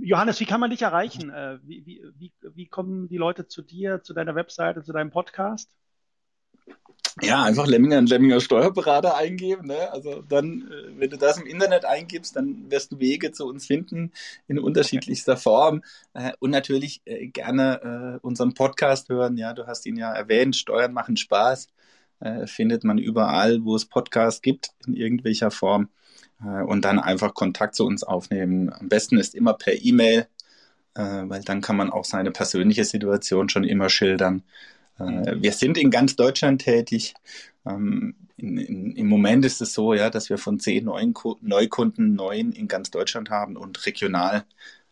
Johannes, 0.00 0.40
wie 0.40 0.46
kann 0.46 0.60
man 0.60 0.70
dich 0.70 0.82
erreichen? 0.82 1.30
Äh, 1.30 1.58
wie, 1.62 1.84
wie, 1.86 2.02
wie, 2.18 2.32
wie 2.54 2.66
kommen 2.66 3.08
die 3.08 3.18
Leute 3.18 3.46
zu 3.46 3.62
dir, 3.62 4.02
zu 4.02 4.14
deiner 4.14 4.34
Webseite, 4.34 4.82
zu 4.82 4.92
deinem 4.92 5.10
Podcast? 5.10 5.70
Ja, 7.22 7.44
einfach 7.44 7.66
Lemminger 7.66 7.96
und 7.96 8.10
Lemminger 8.10 8.40
Steuerberater 8.40 9.16
eingeben. 9.16 9.68
Ne? 9.68 9.90
Also 9.90 10.20
dann, 10.20 10.70
äh, 10.70 11.00
wenn 11.00 11.08
du 11.08 11.16
das 11.16 11.38
im 11.38 11.46
Internet 11.46 11.86
eingibst, 11.86 12.36
dann 12.36 12.70
wirst 12.70 12.92
du 12.92 12.98
Wege 13.00 13.32
zu 13.32 13.46
uns 13.46 13.66
finden 13.66 14.12
in 14.48 14.58
unterschiedlichster 14.58 15.38
Form. 15.38 15.82
Äh, 16.12 16.32
und 16.40 16.50
natürlich 16.50 17.00
äh, 17.06 17.28
gerne 17.28 18.18
unseren 18.20 18.52
Podcast 18.52 19.08
hören. 19.08 19.38
Ja, 19.38 19.54
du 19.54 19.66
hast 19.66 19.86
ihn 19.86 19.96
ja 19.96 20.12
erwähnt. 20.12 20.56
Steuern 20.56 20.92
machen 20.92 21.16
Spaß. 21.16 21.68
Findet 22.46 22.82
man 22.82 22.96
überall, 22.96 23.62
wo 23.64 23.76
es 23.76 23.84
Podcasts 23.84 24.40
gibt, 24.40 24.70
in 24.86 24.94
irgendwelcher 24.94 25.50
Form. 25.50 25.90
Und 26.38 26.86
dann 26.86 26.98
einfach 26.98 27.34
Kontakt 27.34 27.74
zu 27.74 27.84
uns 27.84 28.04
aufnehmen. 28.04 28.72
Am 28.72 28.88
besten 28.88 29.18
ist 29.18 29.34
immer 29.34 29.52
per 29.52 29.74
E-Mail, 29.74 30.26
weil 30.94 31.42
dann 31.42 31.60
kann 31.60 31.76
man 31.76 31.90
auch 31.90 32.06
seine 32.06 32.30
persönliche 32.30 32.84
Situation 32.84 33.50
schon 33.50 33.64
immer 33.64 33.90
schildern. 33.90 34.44
Äh, 34.98 35.36
wir 35.40 35.52
sind 35.52 35.78
in 35.78 35.90
ganz 35.90 36.16
Deutschland 36.16 36.62
tätig. 36.62 37.14
Ähm, 37.66 38.14
in, 38.36 38.58
in, 38.58 38.92
Im 38.96 39.06
Moment 39.08 39.44
ist 39.44 39.60
es 39.60 39.72
so, 39.72 39.94
ja, 39.94 40.10
dass 40.10 40.28
wir 40.28 40.38
von 40.38 40.60
zehn 40.60 40.84
neuen 40.84 41.14
Neukunden 41.40 42.14
neun 42.14 42.52
in 42.52 42.68
ganz 42.68 42.90
Deutschland 42.90 43.30
haben 43.30 43.56
und 43.56 43.86
regional 43.86 44.44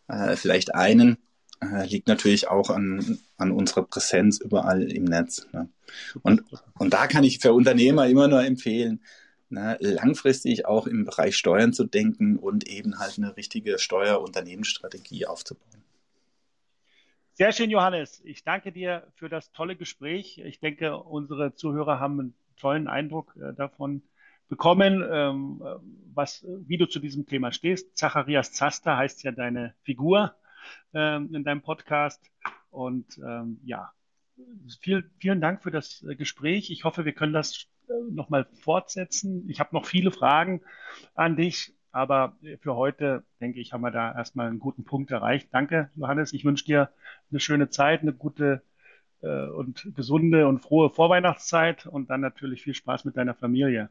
äh, 0.09 0.37
vielleicht 0.37 0.75
einen. 0.75 1.19
Äh, 1.61 1.87
liegt 1.87 2.09
natürlich 2.09 2.49
auch 2.49 2.71
an, 2.71 3.19
an 3.37 3.51
unserer 3.51 3.85
Präsenz 3.85 4.39
überall 4.39 4.83
im 4.83 5.05
Netz. 5.05 5.47
Ne? 5.53 5.69
Und, 6.23 6.43
und 6.79 6.93
da 6.93 7.07
kann 7.07 7.25
ich 7.25 7.39
für 7.39 7.53
Unternehmer 7.53 8.07
immer 8.07 8.29
nur 8.29 8.45
empfehlen, 8.45 9.01
ne, 9.51 9.77
langfristig 9.81 10.67
auch 10.67 10.87
im 10.87 11.05
Bereich 11.05 11.37
Steuern 11.37 11.73
zu 11.73 11.85
denken 11.85 12.37
und 12.37 12.67
eben 12.67 12.99
halt 12.99 13.19
eine 13.19 13.37
richtige 13.37 13.79
Steuerunternehmensstrategie 13.79 15.27
aufzubauen. 15.27 15.84
Sehr 17.37 17.51
schön, 17.51 17.69
Johannes. 17.69 18.21
Ich 18.25 18.45
danke 18.45 18.71
dir 18.71 19.09
für 19.17 19.29
das 19.29 19.51
tolle 19.51 19.75
Gespräch. 19.75 20.39
Ich 20.39 20.61
denke, 20.61 20.97
unsere 20.97 21.53
Zuhörer 21.53 21.99
haben 21.99 22.21
einen 22.21 22.35
tollen 22.57 22.87
Eindruck 22.87 23.35
äh, 23.37 23.53
davon 23.53 24.03
bekommen, 24.49 25.05
ähm, 25.11 25.61
was, 26.15 26.47
wie 26.47 26.77
du 26.77 26.87
zu 26.87 27.01
diesem 27.01 27.27
Thema 27.27 27.51
stehst. 27.51 27.97
Zacharias 27.97 28.53
Zaster 28.53 28.97
heißt 28.97 29.25
ja 29.25 29.33
deine 29.33 29.75
Figur 29.83 30.37
ähm, 30.93 31.35
in 31.35 31.43
deinem 31.43 31.63
Podcast. 31.63 32.25
Und 32.71 33.19
ähm, 33.19 33.59
ja, 33.65 33.91
viel, 34.81 35.11
vielen 35.19 35.41
Dank 35.41 35.65
für 35.65 35.73
das 35.73 36.05
äh, 36.05 36.15
Gespräch. 36.15 36.71
Ich 36.71 36.85
hoffe, 36.85 37.05
wir 37.05 37.15
können 37.15 37.33
das 37.33 37.67
äh, 37.89 37.93
nochmal 38.13 38.47
fortsetzen. 38.63 39.51
Ich 39.51 39.59
habe 39.59 39.75
noch 39.75 39.87
viele 39.87 40.13
Fragen 40.13 40.63
an 41.17 41.35
dich. 41.35 41.75
Aber 41.95 42.37
für 42.61 42.75
heute, 42.75 43.23
denke 43.41 43.61
ich, 43.61 43.73
haben 43.73 43.83
wir 43.83 43.93
da 43.93 44.13
erstmal 44.13 44.49
einen 44.49 44.59
guten 44.59 44.85
Punkt 44.85 45.13
erreicht. 45.13 45.49
Danke, 45.53 45.91
Johannes. 45.95 46.33
Ich 46.33 46.45
wünsche 46.45 46.65
dir 46.65 46.91
eine 47.31 47.39
schöne 47.39 47.71
Zeit, 47.71 48.03
eine 48.03 48.13
gute 48.13 48.63
äh, 49.23 49.47
und 49.47 49.95
gesunde 49.95 50.49
und 50.49 50.59
frohe 50.59 50.91
Vorweihnachtszeit 50.91 51.87
und 51.87 52.11
dann 52.11 52.21
natürlich 52.21 52.63
viel 52.63 52.75
Spaß 52.75 53.05
mit 53.05 53.17
deiner 53.17 53.35
Familie. 53.35 53.91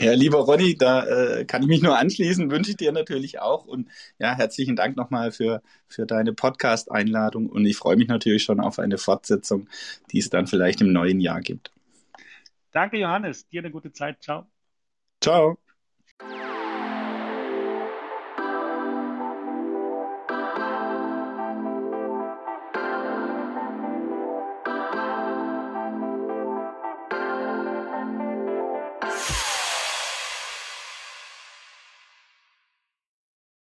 Ja, 0.00 0.12
lieber 0.12 0.38
Ronny, 0.38 0.76
da 0.76 1.04
äh, 1.06 1.44
kann 1.44 1.62
ich 1.62 1.68
mich 1.68 1.82
nur 1.82 1.98
anschließen, 1.98 2.52
wünsche 2.52 2.70
ich 2.70 2.76
dir 2.76 2.92
natürlich 2.92 3.40
auch. 3.40 3.66
Und 3.66 3.88
ja, 4.20 4.36
herzlichen 4.36 4.76
Dank 4.76 4.96
nochmal 4.96 5.32
für, 5.32 5.62
für 5.88 6.06
deine 6.06 6.32
Podcast-Einladung. 6.32 7.48
Und 7.48 7.66
ich 7.66 7.76
freue 7.76 7.96
mich 7.96 8.06
natürlich 8.06 8.44
schon 8.44 8.60
auf 8.60 8.78
eine 8.78 8.98
Fortsetzung, 8.98 9.68
die 10.12 10.20
es 10.20 10.30
dann 10.30 10.46
vielleicht 10.46 10.80
im 10.80 10.92
neuen 10.92 11.20
Jahr 11.20 11.40
gibt. 11.40 11.72
Danke, 12.70 12.98
Johannes. 12.98 13.48
Dir 13.48 13.62
eine 13.62 13.72
gute 13.72 13.92
Zeit. 13.92 14.22
Ciao. 14.22 14.46
Ciao. 15.20 15.58